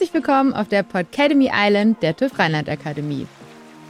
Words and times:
Herzlich 0.00 0.14
willkommen 0.14 0.54
auf 0.54 0.66
der 0.66 0.82
Podcademy 0.82 1.50
Island 1.52 2.02
der 2.02 2.16
TÜV 2.16 2.38
Rheinland 2.38 2.70
Akademie. 2.70 3.26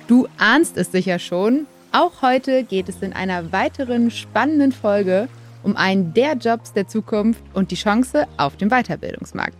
Du 0.08 0.26
ahnst 0.38 0.76
es 0.76 0.90
sicher 0.90 1.20
schon, 1.20 1.68
auch 1.92 2.20
heute 2.20 2.64
geht 2.64 2.88
es 2.88 3.00
in 3.00 3.12
einer 3.12 3.52
weiteren 3.52 4.10
spannenden 4.10 4.72
Folge 4.72 5.28
um 5.62 5.76
einen 5.76 6.12
der 6.12 6.32
Jobs 6.32 6.72
der 6.72 6.88
Zukunft 6.88 7.44
und 7.54 7.70
die 7.70 7.76
Chance 7.76 8.26
auf 8.38 8.56
dem 8.56 8.70
Weiterbildungsmarkt. 8.70 9.56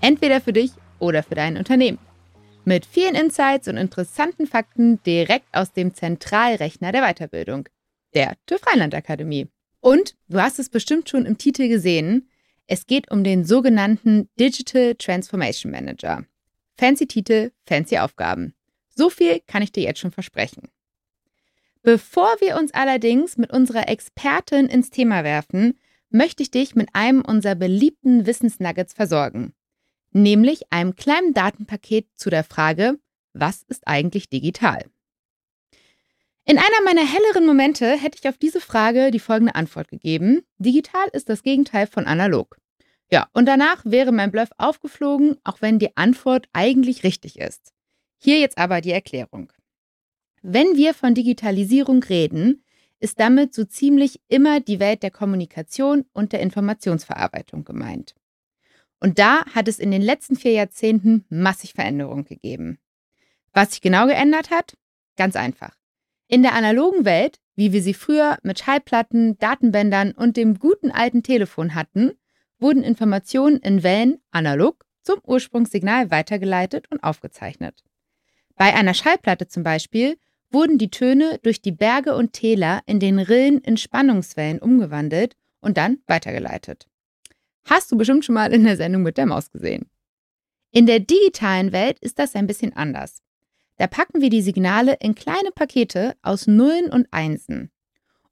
Entweder 0.00 0.40
für 0.40 0.52
dich 0.52 0.72
oder 0.98 1.22
für 1.22 1.36
dein 1.36 1.56
Unternehmen. 1.56 1.98
Mit 2.64 2.84
vielen 2.84 3.14
Insights 3.14 3.68
und 3.68 3.76
interessanten 3.76 4.48
Fakten 4.48 5.00
direkt 5.04 5.46
aus 5.52 5.72
dem 5.72 5.94
Zentralrechner 5.94 6.90
der 6.90 7.02
Weiterbildung, 7.02 7.68
der 8.12 8.34
TÜV 8.46 8.66
Rheinland 8.66 8.96
Akademie. 8.96 9.46
Und 9.78 10.16
du 10.26 10.42
hast 10.42 10.58
es 10.58 10.68
bestimmt 10.68 11.08
schon 11.08 11.26
im 11.26 11.38
Titel 11.38 11.68
gesehen, 11.68 12.28
es 12.66 12.86
geht 12.86 13.10
um 13.10 13.24
den 13.24 13.44
sogenannten 13.44 14.28
Digital 14.38 14.94
Transformation 14.96 15.70
Manager. 15.70 16.24
Fancy 16.78 17.06
Titel, 17.06 17.52
fancy 17.64 17.98
Aufgaben. 17.98 18.54
So 18.94 19.10
viel 19.10 19.40
kann 19.46 19.62
ich 19.62 19.72
dir 19.72 19.84
jetzt 19.84 20.00
schon 20.00 20.10
versprechen. 20.10 20.68
Bevor 21.82 22.34
wir 22.40 22.56
uns 22.56 22.74
allerdings 22.74 23.36
mit 23.38 23.52
unserer 23.52 23.88
Expertin 23.88 24.66
ins 24.66 24.90
Thema 24.90 25.22
werfen, 25.22 25.78
möchte 26.10 26.42
ich 26.42 26.50
dich 26.50 26.74
mit 26.74 26.88
einem 26.94 27.20
unserer 27.20 27.54
beliebten 27.54 28.26
Wissensnuggets 28.26 28.92
versorgen, 28.92 29.54
nämlich 30.10 30.72
einem 30.72 30.96
kleinen 30.96 31.34
Datenpaket 31.34 32.08
zu 32.16 32.30
der 32.30 32.44
Frage, 32.44 32.98
was 33.34 33.62
ist 33.68 33.86
eigentlich 33.86 34.28
digital? 34.28 34.86
In 36.48 36.58
einer 36.58 36.82
meiner 36.84 37.04
helleren 37.04 37.44
Momente 37.44 37.96
hätte 37.96 38.18
ich 38.20 38.28
auf 38.28 38.38
diese 38.38 38.60
Frage 38.60 39.10
die 39.10 39.18
folgende 39.18 39.56
Antwort 39.56 39.88
gegeben. 39.88 40.42
Digital 40.58 41.08
ist 41.12 41.28
das 41.28 41.42
Gegenteil 41.42 41.88
von 41.88 42.06
analog. 42.06 42.56
Ja, 43.10 43.28
und 43.32 43.46
danach 43.46 43.84
wäre 43.84 44.12
mein 44.12 44.30
Bluff 44.30 44.50
aufgeflogen, 44.56 45.38
auch 45.42 45.60
wenn 45.60 45.80
die 45.80 45.96
Antwort 45.96 46.48
eigentlich 46.52 47.02
richtig 47.02 47.40
ist. 47.40 47.72
Hier 48.18 48.38
jetzt 48.38 48.58
aber 48.58 48.80
die 48.80 48.92
Erklärung. 48.92 49.52
Wenn 50.40 50.76
wir 50.76 50.94
von 50.94 51.14
Digitalisierung 51.14 52.04
reden, 52.04 52.62
ist 53.00 53.18
damit 53.18 53.52
so 53.52 53.64
ziemlich 53.64 54.20
immer 54.28 54.60
die 54.60 54.78
Welt 54.78 55.02
der 55.02 55.10
Kommunikation 55.10 56.04
und 56.12 56.32
der 56.32 56.40
Informationsverarbeitung 56.40 57.64
gemeint. 57.64 58.14
Und 59.00 59.18
da 59.18 59.44
hat 59.46 59.66
es 59.66 59.80
in 59.80 59.90
den 59.90 60.00
letzten 60.00 60.36
vier 60.36 60.52
Jahrzehnten 60.52 61.24
massig 61.28 61.74
Veränderungen 61.74 62.24
gegeben. 62.24 62.78
Was 63.52 63.70
sich 63.70 63.80
genau 63.80 64.06
geändert 64.06 64.50
hat? 64.50 64.76
Ganz 65.16 65.34
einfach. 65.34 65.76
In 66.28 66.42
der 66.42 66.54
analogen 66.54 67.04
Welt, 67.04 67.38
wie 67.54 67.72
wir 67.72 67.82
sie 67.82 67.94
früher 67.94 68.38
mit 68.42 68.58
Schallplatten, 68.58 69.38
Datenbändern 69.38 70.12
und 70.12 70.36
dem 70.36 70.58
guten 70.58 70.90
alten 70.90 71.22
Telefon 71.22 71.74
hatten, 71.74 72.12
wurden 72.58 72.82
Informationen 72.82 73.58
in 73.58 73.82
Wellen 73.82 74.18
analog 74.30 74.84
zum 75.02 75.20
Ursprungssignal 75.24 76.10
weitergeleitet 76.10 76.86
und 76.90 77.02
aufgezeichnet. 77.04 77.84
Bei 78.56 78.74
einer 78.74 78.94
Schallplatte 78.94 79.46
zum 79.46 79.62
Beispiel 79.62 80.18
wurden 80.50 80.78
die 80.78 80.90
Töne 80.90 81.38
durch 81.42 81.60
die 81.60 81.72
Berge 81.72 82.16
und 82.16 82.32
Täler 82.32 82.82
in 82.86 82.98
den 82.98 83.18
Rillen 83.18 83.58
in 83.58 83.76
Spannungswellen 83.76 84.58
umgewandelt 84.58 85.36
und 85.60 85.76
dann 85.76 85.98
weitergeleitet. 86.06 86.86
Hast 87.64 87.90
du 87.92 87.96
bestimmt 87.96 88.24
schon 88.24 88.34
mal 88.34 88.52
in 88.52 88.64
der 88.64 88.76
Sendung 88.76 89.02
mit 89.02 89.16
der 89.16 89.26
Maus 89.26 89.50
gesehen. 89.50 89.90
In 90.72 90.86
der 90.86 91.00
digitalen 91.00 91.72
Welt 91.72 91.98
ist 92.00 92.18
das 92.18 92.34
ein 92.34 92.46
bisschen 92.46 92.74
anders. 92.74 93.22
Da 93.76 93.86
packen 93.86 94.20
wir 94.20 94.30
die 94.30 94.42
Signale 94.42 94.96
in 95.00 95.14
kleine 95.14 95.50
Pakete 95.54 96.16
aus 96.22 96.46
Nullen 96.46 96.90
und 96.90 97.08
Einsen. 97.12 97.70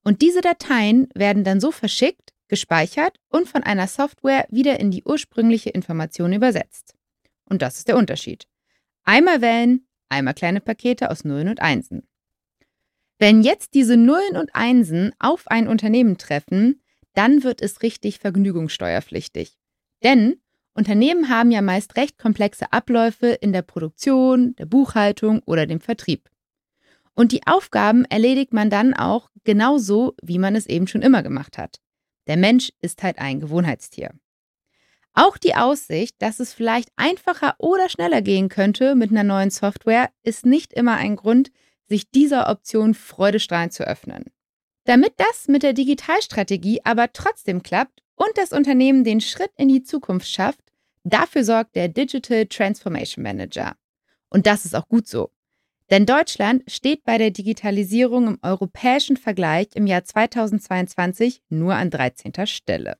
Und 0.03 0.23
diese 0.23 0.41
Dateien 0.41 1.09
werden 1.15 1.45
dann 1.45 1.61
so 1.61 1.71
verschickt, 1.71 2.33
gespeichert 2.49 3.19
und 3.29 3.49
von 3.49 3.63
einer 3.63 3.89
Software 3.89 4.47
wieder 4.51 4.79
in 4.81 4.91
die 4.91 5.05
ursprüngliche 5.05 5.71
Information 5.71 6.33
übersetzt. 6.33 6.95
Und 7.47 7.63
das 7.63 7.79
ist 7.79 7.89
der 7.89 7.97
Unterschied. 7.97 8.47
Einmal 9.05 9.41
Wellen, 9.41 9.87
einmal 10.09 10.35
kleine 10.35 10.61
Pakete 10.61 11.11
aus 11.11 11.25
Nullen 11.25 11.49
und 11.49 11.61
Einsen. 11.61 12.07
Wenn 13.19 13.43
jetzt 13.43 13.75
diese 13.75 13.97
Nullen 13.97 14.37
und 14.37 14.55
Einsen 14.55 15.13
auf 15.19 15.49
ein 15.49 15.69
Unternehmen 15.69 16.19
treffen, 16.19 16.83
dann 17.15 17.43
wird 17.43 17.63
es 17.63 17.83
richtig 17.83 18.19
vergnügungssteuerpflichtig. 18.19 19.57
Denn 20.03 20.41
Unternehmen 20.75 21.29
haben 21.29 21.53
ja 21.53 21.63
meist 21.63 21.97
recht 21.97 22.19
komplexe 22.19 22.73
Abläufe 22.73 23.29
in 23.29 23.53
der 23.53 23.63
Produktion, 23.63 24.57
der 24.57 24.67
Buchhaltung 24.67 25.41
oder 25.47 25.67
dem 25.67 25.81
Vertrieb. 25.81 26.29
Und 27.15 27.31
die 27.31 27.47
Aufgaben 27.47 28.05
erledigt 28.07 28.53
man 28.53 28.71
dann 28.71 28.93
auch 28.93 29.31
genauso, 29.45 30.15
wie 30.21 30.39
man 30.39 30.57
es 30.57 30.67
eben 30.67 30.89
schon 30.89 31.03
immer 31.03 31.23
gemacht 31.23 31.59
hat. 31.59 31.81
Der 32.27 32.37
Mensch 32.37 32.73
ist 32.81 33.03
halt 33.03 33.19
ein 33.19 33.39
Gewohnheitstier. 33.39 34.11
Auch 35.13 35.39
die 35.39 35.55
Aussicht, 35.55 36.17
dass 36.19 36.41
es 36.41 36.53
vielleicht 36.53 36.89
einfacher 36.97 37.55
oder 37.59 37.89
schneller 37.89 38.21
gehen 38.21 38.49
könnte 38.49 38.97
mit 38.97 39.11
einer 39.11 39.23
neuen 39.23 39.51
Software, 39.51 40.11
ist 40.25 40.45
nicht 40.45 40.73
immer 40.73 40.97
ein 40.97 41.15
Grund, 41.15 41.53
sich 41.87 42.11
dieser 42.11 42.49
Option 42.51 42.95
freudestrahlend 42.95 43.73
zu 43.73 43.87
öffnen. 43.87 44.25
Damit 44.85 45.15
das 45.19 45.47
mit 45.47 45.63
der 45.63 45.73
Digitalstrategie 45.73 46.81
aber 46.83 47.13
trotzdem 47.13 47.63
klappt 47.63 48.03
und 48.17 48.31
das 48.37 48.53
Unternehmen 48.53 49.05
den 49.05 49.21
Schritt 49.21 49.51
in 49.57 49.69
die 49.69 49.83
Zukunft 49.83 50.29
schafft, 50.29 50.61
dafür 51.05 51.45
sorgt 51.45 51.77
der 51.77 51.89
Digital 51.89 52.47
Transformation 52.47 53.23
Manager. 53.23 53.77
Und 54.31 54.47
das 54.47 54.65
ist 54.65 54.75
auch 54.75 54.89
gut 54.89 55.07
so. 55.07 55.31
Denn 55.91 56.07
Deutschland 56.07 56.65
steht 56.67 57.05
bei 57.05 57.19
der 57.19 57.31
Digitalisierung 57.31 58.27
im 58.27 58.39
europäischen 58.43 59.17
Vergleich 59.17 59.69
im 59.75 59.87
Jahr 59.87 60.05
2022 60.05 61.43
nur 61.51 61.75
an 61.75 61.91
13. 61.91 62.47
Stelle. 62.47 62.97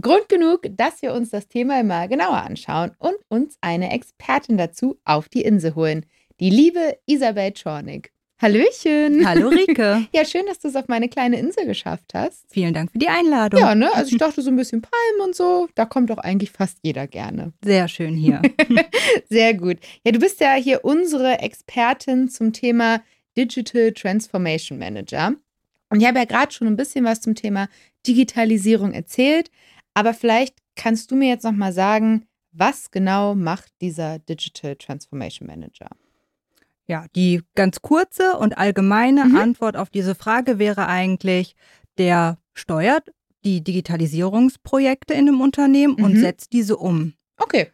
Grund 0.00 0.28
genug, 0.30 0.62
dass 0.70 1.02
wir 1.02 1.12
uns 1.12 1.30
das 1.30 1.48
Thema 1.48 1.82
mal 1.82 2.08
genauer 2.08 2.38
anschauen 2.38 2.92
und 2.98 3.16
uns 3.28 3.58
eine 3.60 3.92
Expertin 3.92 4.56
dazu 4.56 4.98
auf 5.04 5.28
die 5.28 5.42
Insel 5.42 5.74
holen, 5.74 6.06
die 6.40 6.48
liebe 6.48 6.98
Isabel 7.04 7.52
Czornik. 7.52 8.10
Hallöchen. 8.42 9.24
Hallo 9.24 9.50
Rike. 9.50 10.08
Ja, 10.12 10.24
schön, 10.24 10.44
dass 10.46 10.58
du 10.58 10.66
es 10.66 10.74
auf 10.74 10.88
meine 10.88 11.08
kleine 11.08 11.38
Insel 11.38 11.64
geschafft 11.64 12.12
hast. 12.12 12.44
Vielen 12.50 12.74
Dank 12.74 12.90
für 12.90 12.98
die 12.98 13.06
Einladung. 13.06 13.60
Ja, 13.60 13.76
ne? 13.76 13.94
Also 13.94 14.10
ich 14.10 14.18
dachte 14.18 14.42
so 14.42 14.50
ein 14.50 14.56
bisschen 14.56 14.82
Palmen 14.82 15.28
und 15.28 15.36
so, 15.36 15.68
da 15.76 15.84
kommt 15.84 16.10
doch 16.10 16.18
eigentlich 16.18 16.50
fast 16.50 16.78
jeder 16.82 17.06
gerne. 17.06 17.52
Sehr 17.64 17.86
schön 17.86 18.16
hier. 18.16 18.42
Sehr 19.30 19.54
gut. 19.54 19.78
Ja, 20.04 20.10
du 20.10 20.18
bist 20.18 20.40
ja 20.40 20.54
hier 20.54 20.84
unsere 20.84 21.38
Expertin 21.38 22.28
zum 22.28 22.52
Thema 22.52 23.00
Digital 23.36 23.92
Transformation 23.92 24.76
Manager. 24.76 25.34
Und 25.90 26.00
ich 26.00 26.06
habe 26.08 26.18
ja 26.18 26.24
gerade 26.24 26.50
schon 26.50 26.66
ein 26.66 26.76
bisschen 26.76 27.04
was 27.04 27.20
zum 27.20 27.36
Thema 27.36 27.68
Digitalisierung 28.08 28.92
erzählt, 28.92 29.52
aber 29.94 30.14
vielleicht 30.14 30.56
kannst 30.74 31.12
du 31.12 31.14
mir 31.14 31.28
jetzt 31.28 31.44
noch 31.44 31.52
mal 31.52 31.72
sagen, 31.72 32.26
was 32.50 32.90
genau 32.90 33.36
macht 33.36 33.70
dieser 33.80 34.18
Digital 34.18 34.74
Transformation 34.74 35.46
Manager? 35.46 35.90
Ja, 36.86 37.06
die 37.14 37.42
ganz 37.54 37.80
kurze 37.80 38.36
und 38.38 38.58
allgemeine 38.58 39.24
mhm. 39.24 39.36
Antwort 39.36 39.76
auf 39.76 39.88
diese 39.88 40.14
Frage 40.14 40.58
wäre 40.58 40.88
eigentlich, 40.88 41.54
der 41.98 42.38
steuert 42.54 43.04
die 43.44 43.62
Digitalisierungsprojekte 43.62 45.14
in 45.14 45.28
einem 45.28 45.40
Unternehmen 45.40 45.96
mhm. 45.96 46.04
und 46.04 46.18
setzt 46.18 46.52
diese 46.52 46.76
um. 46.76 47.14
Okay. 47.38 47.68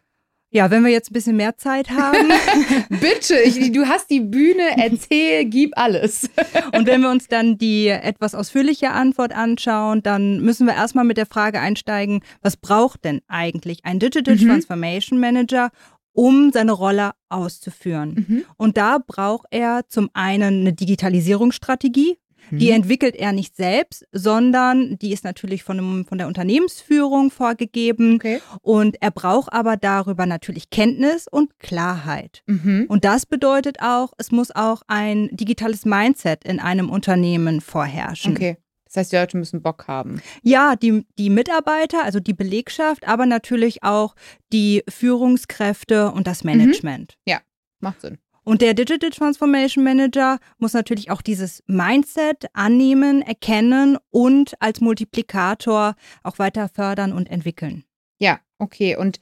Ja, 0.51 0.71
wenn 0.71 0.83
wir 0.83 0.91
jetzt 0.91 1.11
ein 1.11 1.13
bisschen 1.13 1.35
mehr 1.35 1.57
Zeit 1.57 1.91
haben. 1.91 2.27
Bitte, 2.89 3.37
ich, 3.39 3.71
du 3.71 3.85
hast 3.85 4.09
die 4.09 4.19
Bühne, 4.19 4.63
erzähl, 4.77 5.45
gib 5.45 5.77
alles. 5.77 6.27
Und 6.75 6.87
wenn 6.87 7.01
wir 7.01 7.11
uns 7.11 7.27
dann 7.27 7.59
die 7.59 7.87
etwas 7.89 8.33
ausführliche 8.33 8.89
Antwort 8.89 9.31
anschauen, 9.31 10.01
dann 10.01 10.39
müssen 10.39 10.65
wir 10.65 10.73
erstmal 10.73 11.05
mit 11.05 11.17
der 11.17 11.27
Frage 11.27 11.59
einsteigen, 11.59 12.21
was 12.41 12.57
braucht 12.57 13.05
denn 13.05 13.21
eigentlich 13.27 13.85
ein 13.85 13.99
Digital 13.99 14.37
mhm. 14.37 14.47
Transformation 14.47 15.19
Manager, 15.19 15.69
um 16.13 16.51
seine 16.51 16.71
Rolle 16.71 17.11
auszuführen. 17.29 18.25
Mhm. 18.27 18.45
Und 18.57 18.77
da 18.77 18.97
braucht 18.97 19.47
er 19.51 19.87
zum 19.87 20.09
einen 20.13 20.61
eine 20.61 20.73
Digitalisierungsstrategie. 20.73 22.17
Die 22.51 22.69
mhm. 22.69 22.75
entwickelt 22.75 23.15
er 23.15 23.31
nicht 23.31 23.55
selbst, 23.55 24.07
sondern 24.11 24.97
die 24.97 25.11
ist 25.11 25.23
natürlich 25.23 25.63
von, 25.63 25.77
einem, 25.77 26.05
von 26.05 26.17
der 26.17 26.27
Unternehmensführung 26.27 27.31
vorgegeben. 27.31 28.15
Okay. 28.15 28.41
Und 28.61 28.97
er 29.01 29.11
braucht 29.11 29.53
aber 29.53 29.77
darüber 29.77 30.25
natürlich 30.25 30.69
Kenntnis 30.69 31.27
und 31.27 31.59
Klarheit. 31.59 32.41
Mhm. 32.47 32.85
Und 32.87 33.05
das 33.05 33.25
bedeutet 33.25 33.77
auch, 33.81 34.13
es 34.17 34.31
muss 34.31 34.49
auch 34.55 34.81
ein 34.87 35.29
digitales 35.31 35.85
Mindset 35.85 36.43
in 36.43 36.59
einem 36.59 36.89
Unternehmen 36.89 37.61
vorherrschen. 37.61 38.33
Okay. 38.33 38.57
Das 38.89 38.97
heißt, 38.97 39.11
die 39.11 39.17
Leute 39.17 39.37
müssen 39.37 39.61
Bock 39.61 39.87
haben. 39.87 40.19
Ja, 40.41 40.75
die, 40.75 41.05
die 41.19 41.29
Mitarbeiter, 41.29 42.03
also 42.03 42.19
die 42.19 42.33
Belegschaft, 42.33 43.07
aber 43.07 43.27
natürlich 43.27 43.83
auch 43.83 44.15
die 44.51 44.83
Führungskräfte 44.89 46.11
und 46.11 46.25
das 46.25 46.43
mhm. 46.43 46.51
Management. 46.51 47.17
Mhm. 47.25 47.31
Ja, 47.31 47.41
macht 47.79 48.01
Sinn. 48.01 48.17
Und 48.43 48.63
der 48.63 48.73
Digital 48.73 49.11
Transformation 49.11 49.83
Manager 49.83 50.39
muss 50.57 50.73
natürlich 50.73 51.11
auch 51.11 51.21
dieses 51.21 51.61
Mindset 51.67 52.47
annehmen, 52.53 53.21
erkennen 53.21 53.97
und 54.09 54.59
als 54.59 54.81
Multiplikator 54.81 55.95
auch 56.23 56.39
weiter 56.39 56.67
fördern 56.67 57.13
und 57.13 57.29
entwickeln. 57.29 57.83
Ja, 58.17 58.39
okay. 58.57 58.95
Und 58.95 59.19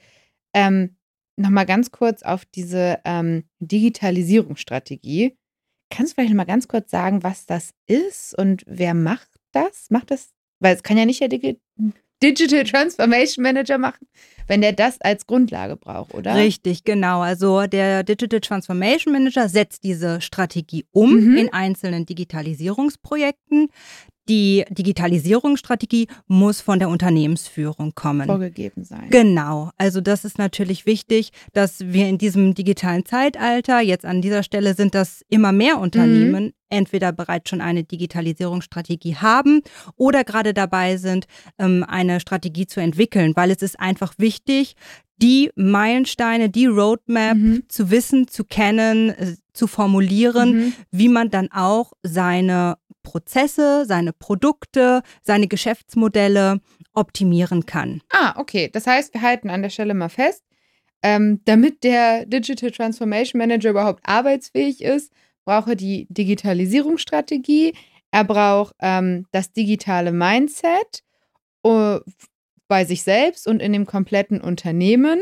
ähm, 0.54 0.96
nochmal 1.36 1.66
ganz 1.66 1.92
kurz 1.92 2.24
auf 2.24 2.46
diese 2.46 3.00
ähm, 3.04 3.44
Digitalisierungsstrategie. 3.60 5.38
Kannst 5.90 6.14
du 6.14 6.16
vielleicht 6.16 6.31
nochmal 6.31 6.46
ganz 6.46 6.69
kurz 6.69 6.90
sagen, 6.90 7.22
was 7.24 7.46
das 7.46 7.72
ist 7.86 8.38
und 8.38 8.64
wer 8.66 8.94
macht 8.94 9.37
das? 9.65 9.89
Macht 9.89 10.12
das? 10.12 10.30
Weil 10.59 10.75
es 10.75 10.83
kann 10.83 10.98
ja 10.98 11.06
nicht 11.06 11.21
der 11.21 11.30
Digi 11.30 11.59
Digital 12.24 12.63
Transformation 12.63 13.44
Manager 13.44 13.77
machen, 13.77 14.07
wenn 14.48 14.62
der 14.62 14.74
das 14.74 15.00
als 15.01 15.27
Grundlage 15.27 15.75
braucht, 15.75 16.15
oder? 16.15 16.33
Richtig, 16.36 16.83
genau. 16.83 17.21
Also 17.21 17.68
der 17.68 18.04
Digital 18.04 18.39
Transformation 18.39 19.13
Manager 19.13 19.48
setzt 19.48 19.83
diese 19.83 20.19
Strategie 20.19 20.86
um 20.92 21.13
mhm. 21.13 21.38
in 21.38 21.54
einzelnen 21.54 22.07
Digitalisierungsprojekten. 22.07 23.69
Die 24.30 24.66
Digitalisierungsstrategie 24.70 26.08
muss 26.28 26.62
von 26.62 26.80
der 26.80 26.90
Unternehmensführung 26.90 27.94
kommen. 27.96 28.26
Vorgegeben 28.26 28.84
sein. 28.84 29.10
Genau. 29.10 29.72
Also 29.78 30.02
das 30.02 30.26
ist 30.26 30.38
natürlich 30.38 30.86
wichtig, 30.86 31.32
dass 31.54 31.80
wir 31.80 32.08
in 32.08 32.18
diesem 32.18 32.54
digitalen 32.54 33.06
Zeitalter, 33.06 33.80
jetzt 33.80 34.06
an 34.06 34.22
dieser 34.22 34.44
Stelle 34.44 34.74
sind 34.74 34.96
das 34.96 35.24
immer 35.30 35.52
mehr 35.52 35.80
Unternehmen, 35.80 36.46
mhm. 36.46 36.54
entweder 36.70 37.12
bereits 37.12 37.50
schon 37.50 37.62
eine 37.62 37.84
Digitalisierungsstrategie 37.84 39.16
haben 39.16 39.62
oder 39.96 40.24
gerade 40.24 40.54
dabei 40.54 40.98
sind, 40.98 41.26
ähm, 41.58 41.86
eine 41.88 42.20
Strategie 42.20 42.68
zu 42.68 42.80
entwickeln, 42.80 43.34
weil 43.36 43.52
es 43.52 43.62
ist 43.62 43.80
einfach 43.80 44.14
wichtig, 44.18 44.76
die 45.18 45.50
Meilensteine, 45.56 46.50
die 46.50 46.68
Roadmap 46.68 47.38
mhm. 47.38 47.64
zu 47.68 47.90
wissen, 47.90 48.28
zu 48.28 48.44
kennen, 48.44 49.10
äh, 49.10 49.36
zu 49.57 49.68
formulieren, 49.68 50.56
mhm. 50.57 50.74
wie 50.92 51.09
man 51.09 51.30
dann 51.30 51.50
auch 51.51 51.94
seine 52.04 52.77
Prozesse, 53.04 53.86
seine 53.86 54.13
Produkte, 54.13 55.01
seine 55.24 55.48
Geschäftsmodelle 55.48 56.59
optimieren 56.94 57.65
kann. 57.65 58.01
Ah, 58.12 58.33
okay. 58.38 58.69
Das 58.71 58.88
heißt, 58.88 59.13
wir 59.13 59.21
halten 59.21 59.50
an 59.50 59.62
der 59.62 59.69
Stelle 59.69 59.94
mal 59.94 60.09
fest, 60.09 60.44
ähm, 61.04 61.42
damit 61.45 61.83
der 61.83 62.25
Digital 62.25 62.71
Transformation 62.71 63.39
Manager 63.39 63.69
überhaupt 63.69 64.01
arbeitsfähig 64.04 64.81
ist, 64.81 65.12
braucht 65.45 65.69
er 65.69 65.75
die 65.75 66.07
Digitalisierungsstrategie, 66.09 67.74
er 68.12 68.24
braucht 68.24 68.75
ähm, 68.80 69.25
das 69.31 69.51
digitale 69.51 70.12
Mindset 70.12 71.04
uh, 71.65 72.00
bei 72.68 72.86
sich 72.86 73.04
selbst 73.04 73.48
und 73.48 73.62
in 73.62 73.74
dem 73.74 73.86
kompletten 73.86 74.42
Unternehmen. 74.42 75.21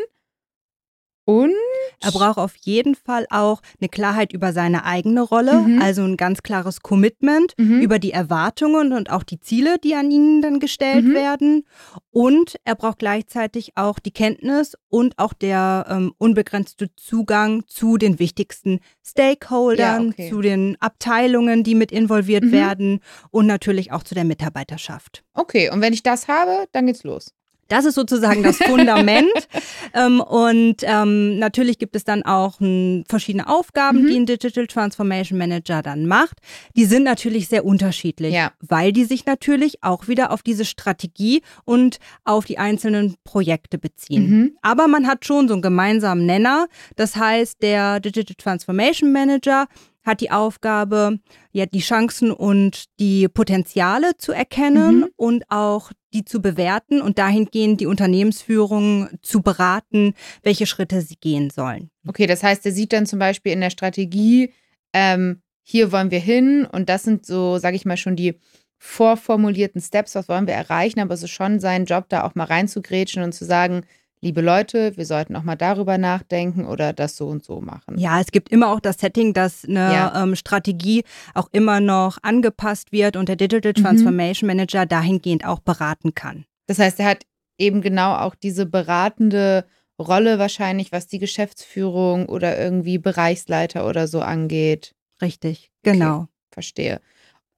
Und 1.26 1.54
er 2.02 2.12
braucht 2.12 2.38
auf 2.38 2.56
jeden 2.62 2.96
Fall 2.96 3.26
auch 3.32 3.62
eine 3.82 3.90
Klarheit 3.90 4.32
über 4.32 4.54
seine 4.54 4.86
eigene 4.86 5.22
Rolle, 5.22 5.62
mhm. 5.62 5.82
also 5.82 6.04
ein 6.04 6.18
ganz 6.18 6.44
klares 6.44 6.82
Commitment 6.82 7.54
mhm. 7.58 7.82
über 7.82 7.98
die 7.98 8.12
Erwartungen 8.12 8.94
und 8.94 9.10
auch 9.10 9.24
die 9.24 9.40
Ziele, 9.40 9.78
die 9.84 9.96
an 9.96 10.12
ihn 10.12 10.42
dann 10.42 10.60
gestellt 10.60 11.06
mhm. 11.06 11.14
werden. 11.16 11.64
Und 12.12 12.58
er 12.64 12.76
braucht 12.76 13.00
gleichzeitig 13.00 13.72
auch 13.76 13.98
die 13.98 14.12
Kenntnis 14.12 14.76
und 14.88 15.18
auch 15.18 15.34
der 15.34 15.88
ähm, 15.90 16.14
unbegrenzte 16.20 16.94
Zugang 16.96 17.66
zu 17.66 17.98
den 17.98 18.20
wichtigsten 18.20 18.80
Stakeholdern, 19.04 20.04
ja, 20.04 20.10
okay. 20.10 20.30
zu 20.30 20.42
den 20.42 20.78
Abteilungen, 20.80 21.64
die 21.64 21.76
mit 21.76 21.92
involviert 21.92 22.44
mhm. 22.44 22.52
werden 22.52 23.00
und 23.32 23.48
natürlich 23.48 23.92
auch 23.92 24.04
zu 24.04 24.14
der 24.14 24.26
Mitarbeiterschaft. 24.26 25.24
Okay, 25.34 25.72
und 25.72 25.82
wenn 25.82 25.94
ich 25.94 26.04
das 26.04 26.28
habe, 26.28 26.68
dann 26.72 26.86
geht's 26.86 27.04
los. 27.04 27.34
Das 27.68 27.86
ist 27.86 27.96
sozusagen 27.96 28.44
das 28.44 28.58
Fundament. 28.58 29.30
ähm, 29.94 30.22
und 30.22 30.78
ähm, 30.82 31.40
natürlich 31.40 31.80
gibt 31.80 31.96
es 31.96 32.04
dann 32.04 32.24
auch 32.24 32.62
m, 32.62 33.04
verschiedene 33.08 33.48
Aufgaben, 33.48 34.04
mhm. 34.04 34.08
die 34.08 34.16
ein 34.18 34.26
Digital 34.26 34.68
Transformation 34.68 35.38
Manager 35.38 35.82
dann 35.82 36.06
macht. 36.06 36.38
Die 36.76 36.86
sind 36.86 37.04
natürlich 37.04 37.48
sehr 37.48 37.66
unterschiedlich, 37.66 38.34
ja. 38.34 38.52
weil 38.60 38.92
die 38.92 39.06
sich 39.06 39.26
natürlich 39.26 39.84
auch 39.84 40.08
wieder 40.08 40.32
auf 40.32 40.44
diese 40.44 40.66
Strategie 40.66 41.42
und 41.64 41.98
auf 42.24 42.46
die 42.46 42.58
einzelnen 42.58 43.16
Projekte 43.24 43.78
beziehen. 43.78 44.30
Mhm. 44.30 44.58
Aber 44.62 44.88
man 44.88 45.08
hat 45.08 45.26
schon 45.26 45.48
so 45.48 45.54
einen 45.54 45.64
gemeinsamen 45.64 46.26
Nenner. 46.26 46.68
Das 46.96 47.16
heißt, 47.16 47.62
der 47.62 48.00
Digital 48.00 48.36
Transformation 48.38 49.12
Manager 49.12 49.68
hat 50.06 50.22
die 50.22 50.32
Aufgabe, 50.32 51.20
ja, 51.52 51.66
die 51.66 51.80
Chancen 51.80 52.32
und 52.32 52.86
die 53.00 53.28
Potenziale 53.28 54.16
zu 54.18 54.32
erkennen 54.32 55.00
mhm. 55.00 55.10
und 55.16 55.44
auch 55.50 55.92
die 56.16 56.26
zu 56.26 56.42
bewerten 56.42 57.02
und 57.02 57.20
dahingehend 57.20 57.82
die 57.82 57.86
Unternehmensführung 57.86 59.10
zu 59.22 59.42
beraten, 59.42 60.14
welche 60.44 60.66
Schritte 60.66 61.02
sie 61.02 61.18
gehen 61.18 61.50
sollen. 61.50 61.92
Okay, 62.08 62.26
das 62.26 62.42
heißt, 62.42 62.66
er 62.66 62.72
sieht 62.72 62.94
dann 62.94 63.06
zum 63.06 63.20
Beispiel 63.20 63.52
in 63.52 63.62
der 63.62 63.70
Strategie, 63.70 64.54
ähm, 64.94 65.42
hier 65.62 65.92
wollen 65.92 66.12
wir 66.12 66.20
hin 66.20 66.66
und 66.72 66.90
das 66.90 67.04
sind 67.04 67.26
so, 67.26 67.58
sage 67.58 67.76
ich 67.76 67.86
mal, 67.86 67.98
schon 67.98 68.16
die 68.16 68.40
vorformulierten 68.78 69.82
Steps, 69.82 70.16
was 70.16 70.30
wollen 70.30 70.48
wir 70.48 70.54
erreichen, 70.54 71.00
aber 71.00 71.14
es 71.14 71.24
ist 71.24 71.32
schon 71.32 71.60
sein 71.60 71.86
Job, 71.86 72.06
da 72.08 72.24
auch 72.24 72.36
mal 72.36 72.46
reinzugrätschen 72.46 73.24
und 73.24 73.34
zu 73.34 73.44
sagen, 73.44 73.82
liebe 74.26 74.42
Leute, 74.42 74.98
wir 74.98 75.06
sollten 75.06 75.36
auch 75.36 75.44
mal 75.44 75.56
darüber 75.56 76.00
nachdenken 76.00 76.66
oder 76.66 76.94
das 76.94 77.16
so 77.16 77.28
und 77.28 77.44
so 77.44 77.62
machen. 77.62 78.00
Ja, 78.00 78.20
es 78.20 78.32
gibt 78.32 78.50
immer 78.50 78.72
auch 78.72 78.80
das 78.80 78.98
Setting, 78.98 79.34
dass 79.34 79.66
eine 79.66 79.94
ja. 79.94 80.24
ähm, 80.24 80.36
Strategie 80.36 81.04
auch 81.36 81.48
immer 81.52 81.80
noch 81.80 82.18
angepasst 82.24 82.92
wird 82.92 83.18
und 83.18 83.30
der 83.30 83.36
Digital 83.36 83.74
mhm. 83.78 83.84
Transformation 83.84 84.50
mhm. 84.50 84.58
Manager 84.58 84.88
dahingehend 84.88 85.46
auch 85.46 85.60
beraten 85.60 86.16
kann. 86.16 86.46
Das 86.66 86.80
heißt, 86.80 87.00
er 87.00 87.06
hat 87.06 87.26
eben 87.60 87.82
genau 87.82 88.16
auch 88.16 88.34
diese 88.34 88.66
beratende 88.66 89.66
Rolle 90.00 90.40
wahrscheinlich, 90.40 90.92
was 90.92 91.06
die 91.06 91.20
Geschäftsführung 91.20 92.26
oder 92.26 92.60
irgendwie 92.60 92.98
Bereichsleiter 92.98 93.88
oder 93.88 94.08
so 94.08 94.22
angeht. 94.22 94.96
Richtig, 95.22 95.70
genau. 95.84 96.22
Okay, 96.22 96.28
verstehe. 96.52 97.02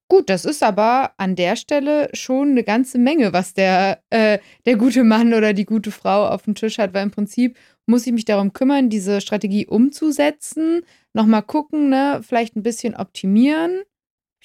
Gut, 0.10 0.30
das 0.30 0.46
ist 0.46 0.64
aber 0.64 1.12
an 1.18 1.36
der 1.36 1.58
Stelle 1.58 2.10
schon 2.14 2.52
eine 2.52 2.64
ganze 2.64 2.98
Menge, 2.98 3.34
was 3.34 3.54
der, 3.54 4.02
äh, 4.10 4.40
der 4.66 4.78
gute 4.78 5.04
Mann 5.04 5.34
oder 5.34 5.52
die 5.52 5.66
gute 5.66 5.92
Frau 5.92 6.28
auf 6.28 6.44
dem 6.44 6.56
Tisch 6.56 6.78
hat, 6.78 6.94
weil 6.94 7.04
im 7.04 7.12
Prinzip 7.12 7.58
muss 7.86 8.08
ich 8.08 8.14
mich 8.14 8.24
darum 8.24 8.54
kümmern, 8.54 8.90
diese 8.90 9.20
Strategie 9.20 9.68
umzusetzen, 9.68 10.82
nochmal 11.14 11.44
gucken, 11.44 11.90
ne, 11.90 12.22
vielleicht 12.26 12.56
ein 12.56 12.64
bisschen 12.64 12.96
optimieren 12.96 13.82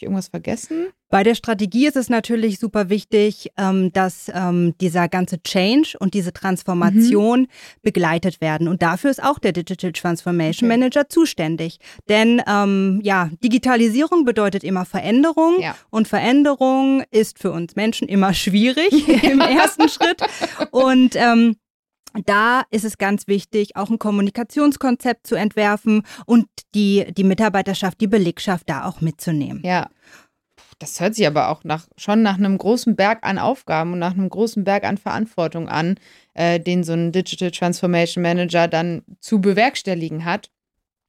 ich 0.02 0.06
irgendwas 0.06 0.28
vergessen? 0.28 0.88
Bei 1.12 1.22
der 1.22 1.34
Strategie 1.34 1.86
ist 1.86 1.96
es 1.96 2.08
natürlich 2.08 2.58
super 2.58 2.88
wichtig, 2.88 3.52
ähm, 3.58 3.92
dass 3.92 4.32
ähm, 4.34 4.74
dieser 4.80 5.08
ganze 5.08 5.42
Change 5.42 5.94
und 5.98 6.14
diese 6.14 6.32
Transformation 6.32 7.42
mhm. 7.42 7.46
begleitet 7.82 8.40
werden. 8.40 8.66
Und 8.66 8.80
dafür 8.80 9.10
ist 9.10 9.22
auch 9.22 9.38
der 9.38 9.52
Digital 9.52 9.92
Transformation 9.92 10.70
okay. 10.70 10.78
Manager 10.78 11.08
zuständig. 11.10 11.78
Denn 12.08 12.40
ähm, 12.48 13.00
ja, 13.02 13.28
Digitalisierung 13.44 14.24
bedeutet 14.24 14.64
immer 14.64 14.86
Veränderung 14.86 15.60
ja. 15.60 15.76
und 15.90 16.08
Veränderung 16.08 17.02
ist 17.10 17.38
für 17.38 17.52
uns 17.52 17.76
Menschen 17.76 18.08
immer 18.08 18.32
schwierig 18.32 19.06
im 19.22 19.40
ersten 19.40 19.90
Schritt. 19.90 20.22
Und 20.70 21.14
ähm, 21.16 21.56
da 22.24 22.62
ist 22.70 22.84
es 22.84 22.98
ganz 22.98 23.26
wichtig, 23.26 23.76
auch 23.76 23.90
ein 23.90 23.98
Kommunikationskonzept 23.98 25.26
zu 25.26 25.34
entwerfen 25.34 26.02
und 26.26 26.46
die, 26.74 27.06
die 27.12 27.24
Mitarbeiterschaft, 27.24 28.00
die 28.00 28.06
Belegschaft 28.06 28.68
da 28.68 28.84
auch 28.84 29.00
mitzunehmen. 29.00 29.62
Ja. 29.64 29.88
Das 30.78 31.00
hört 31.00 31.14
sich 31.14 31.28
aber 31.28 31.48
auch 31.48 31.62
nach, 31.62 31.86
schon 31.96 32.22
nach 32.22 32.38
einem 32.38 32.58
großen 32.58 32.96
Berg 32.96 33.20
an 33.22 33.38
Aufgaben 33.38 33.92
und 33.92 34.00
nach 34.00 34.14
einem 34.14 34.28
großen 34.28 34.64
Berg 34.64 34.82
an 34.82 34.98
Verantwortung 34.98 35.68
an, 35.68 35.94
äh, 36.34 36.58
den 36.58 36.82
so 36.82 36.92
ein 36.92 37.12
Digital 37.12 37.52
Transformation 37.52 38.20
Manager 38.20 38.66
dann 38.66 39.02
zu 39.20 39.40
bewerkstelligen 39.40 40.24
hat. 40.24 40.50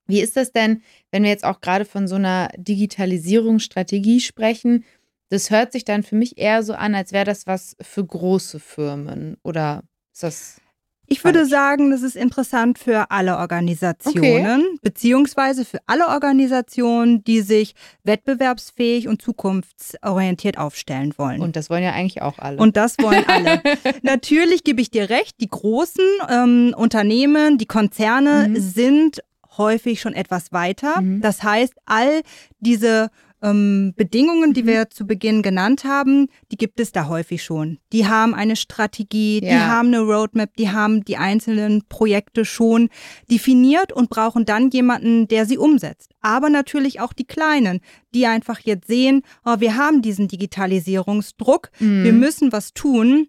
Wie 0.06 0.22
ist 0.22 0.38
das 0.38 0.52
denn, 0.52 0.84
wenn 1.10 1.24
wir 1.24 1.32
jetzt 1.32 1.46
auch 1.46 1.60
gerade 1.60 1.86
von 1.86 2.08
so 2.08 2.16
einer 2.16 2.50
Digitalisierungsstrategie 2.56 4.20
sprechen? 4.20 4.84
Das 5.30 5.50
hört 5.50 5.72
sich 5.72 5.86
dann 5.86 6.04
für 6.04 6.16
mich 6.16 6.38
eher 6.38 6.62
so 6.62 6.74
an, 6.74 6.94
als 6.94 7.12
wäre 7.12 7.26
das 7.26 7.48
was 7.48 7.76
für 7.82 8.06
große 8.06 8.60
Firmen. 8.60 9.38
Oder 9.42 9.84
ist 10.14 10.22
das 10.22 10.62
ich 11.08 11.24
würde 11.24 11.46
sagen, 11.46 11.92
das 11.92 12.02
ist 12.02 12.16
interessant 12.16 12.80
für 12.80 13.12
alle 13.12 13.38
Organisationen, 13.38 14.62
okay. 14.62 14.80
beziehungsweise 14.82 15.66
für 15.66 15.80
alle 15.86 16.08
Organisationen, 16.08 17.24
die 17.24 17.42
sich 17.42 17.76
wettbewerbsfähig 18.04 19.08
und 19.08 19.22
zukunftsorientiert 19.22 20.58
aufstellen 20.58 21.14
wollen. 21.18 21.42
Und 21.42 21.56
das 21.56 21.70
wollen 21.70 21.84
ja 21.84 21.92
eigentlich 21.92 22.22
auch 22.22 22.40
alle. 22.40 22.58
Und 22.58 22.78
das 22.78 22.98
wollen 23.00 23.26
alle. 23.28 23.62
Natürlich 24.02 24.64
gebe 24.64 24.82
ich 24.82 24.92
dir 24.92 25.10
recht, 25.10 25.36
die 25.42 25.50
großen 25.50 26.06
ähm, 26.30 26.74
Unternehmen, 26.76 27.58
die 27.58 27.68
Konzerne 27.68 28.48
mhm. 28.50 28.60
sind 28.60 29.24
häufig 29.58 30.02
schon 30.02 30.14
etwas 30.14 30.52
weiter. 30.52 31.02
Mhm. 31.02 31.22
Das 31.22 31.44
heißt, 31.44 31.74
all 31.86 32.22
diese 32.60 33.10
ähm, 33.44 33.94
Bedingungen, 33.96 34.54
die 34.54 34.64
mhm. 34.64 34.68
wir 34.68 34.90
zu 34.90 35.06
Beginn 35.06 35.42
genannt 35.42 35.84
haben, 35.84 36.28
die 36.52 36.58
gibt 36.58 36.80
es 36.80 36.92
da 36.92 37.08
häufig 37.08 37.44
schon. 37.44 37.78
Die 37.92 38.08
haben 38.08 38.34
eine 38.34 38.56
Strategie, 38.56 39.42
ja. 39.44 39.50
die 39.50 39.60
haben 39.60 39.90
eine 39.90 40.00
Roadmap, 40.00 40.56
die 40.56 40.70
haben 40.70 41.04
die 41.04 41.18
einzelnen 41.18 41.84
Projekte 41.90 42.46
schon 42.46 42.90
definiert 43.30 43.92
und 43.92 44.10
brauchen 44.10 44.46
dann 44.46 44.70
jemanden, 44.70 45.28
der 45.28 45.46
sie 45.46 45.58
umsetzt. 45.58 46.12
Aber 46.22 46.50
natürlich 46.50 47.02
auch 47.02 47.14
die 47.14 47.28
Kleinen, 47.28 47.82
die 48.16 48.26
einfach 48.26 48.60
jetzt 48.60 48.88
sehen, 48.88 49.22
oh, 49.46 49.56
wir 49.60 49.76
haben 49.76 50.02
diesen 50.02 50.30
Digitalisierungsdruck, 50.30 51.70
mhm. 51.80 52.04
wir 52.06 52.14
müssen 52.14 52.52
was 52.52 52.74
tun 52.74 53.28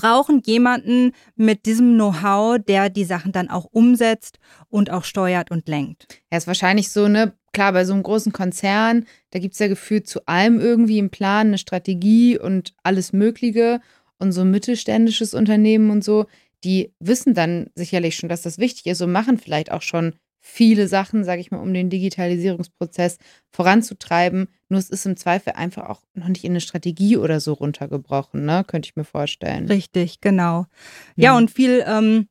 brauchen 0.00 0.40
jemanden 0.44 1.12
mit 1.36 1.66
diesem 1.66 1.94
Know-how, 1.94 2.58
der 2.58 2.88
die 2.88 3.04
Sachen 3.04 3.32
dann 3.32 3.50
auch 3.50 3.66
umsetzt 3.70 4.38
und 4.70 4.90
auch 4.90 5.04
steuert 5.04 5.50
und 5.50 5.68
lenkt. 5.68 6.06
Ja, 6.30 6.38
ist 6.38 6.46
wahrscheinlich 6.46 6.90
so, 6.90 7.08
ne? 7.08 7.34
Klar, 7.52 7.72
bei 7.72 7.84
so 7.84 7.92
einem 7.92 8.04
großen 8.04 8.32
Konzern, 8.32 9.06
da 9.30 9.40
gibt 9.40 9.54
es 9.54 9.58
ja 9.58 9.66
gefühlt 9.66 10.08
zu 10.08 10.24
allem 10.26 10.60
irgendwie 10.60 10.98
einen 10.98 11.10
Plan, 11.10 11.48
eine 11.48 11.58
Strategie 11.58 12.38
und 12.38 12.74
alles 12.84 13.12
Mögliche. 13.12 13.80
Und 14.18 14.32
so 14.32 14.42
ein 14.42 14.50
mittelständisches 14.50 15.34
Unternehmen 15.34 15.90
und 15.90 16.04
so, 16.04 16.26
die 16.62 16.92
wissen 17.00 17.34
dann 17.34 17.70
sicherlich 17.74 18.16
schon, 18.16 18.28
dass 18.28 18.42
das 18.42 18.58
wichtig 18.58 18.86
ist 18.86 19.00
und 19.00 19.12
machen 19.12 19.38
vielleicht 19.38 19.72
auch 19.72 19.82
schon 19.82 20.14
viele 20.40 20.88
Sachen, 20.88 21.22
sage 21.24 21.40
ich 21.40 21.50
mal, 21.50 21.58
um 21.60 21.72
den 21.72 21.90
Digitalisierungsprozess 21.90 23.18
voranzutreiben. 23.50 24.48
Nur 24.68 24.78
es 24.78 24.90
ist 24.90 25.06
im 25.06 25.16
Zweifel 25.16 25.52
einfach 25.52 25.88
auch 25.88 26.00
noch 26.14 26.28
nicht 26.28 26.44
in 26.44 26.52
eine 26.52 26.60
Strategie 26.60 27.16
oder 27.16 27.40
so 27.40 27.52
runtergebrochen, 27.52 28.44
ne? 28.44 28.64
Könnte 28.66 28.88
ich 28.88 28.96
mir 28.96 29.04
vorstellen. 29.04 29.66
Richtig, 29.66 30.20
genau. 30.20 30.66
Ja, 31.16 31.32
ja 31.32 31.36
und 31.36 31.50
viel 31.50 31.84
ähm, 31.86 32.26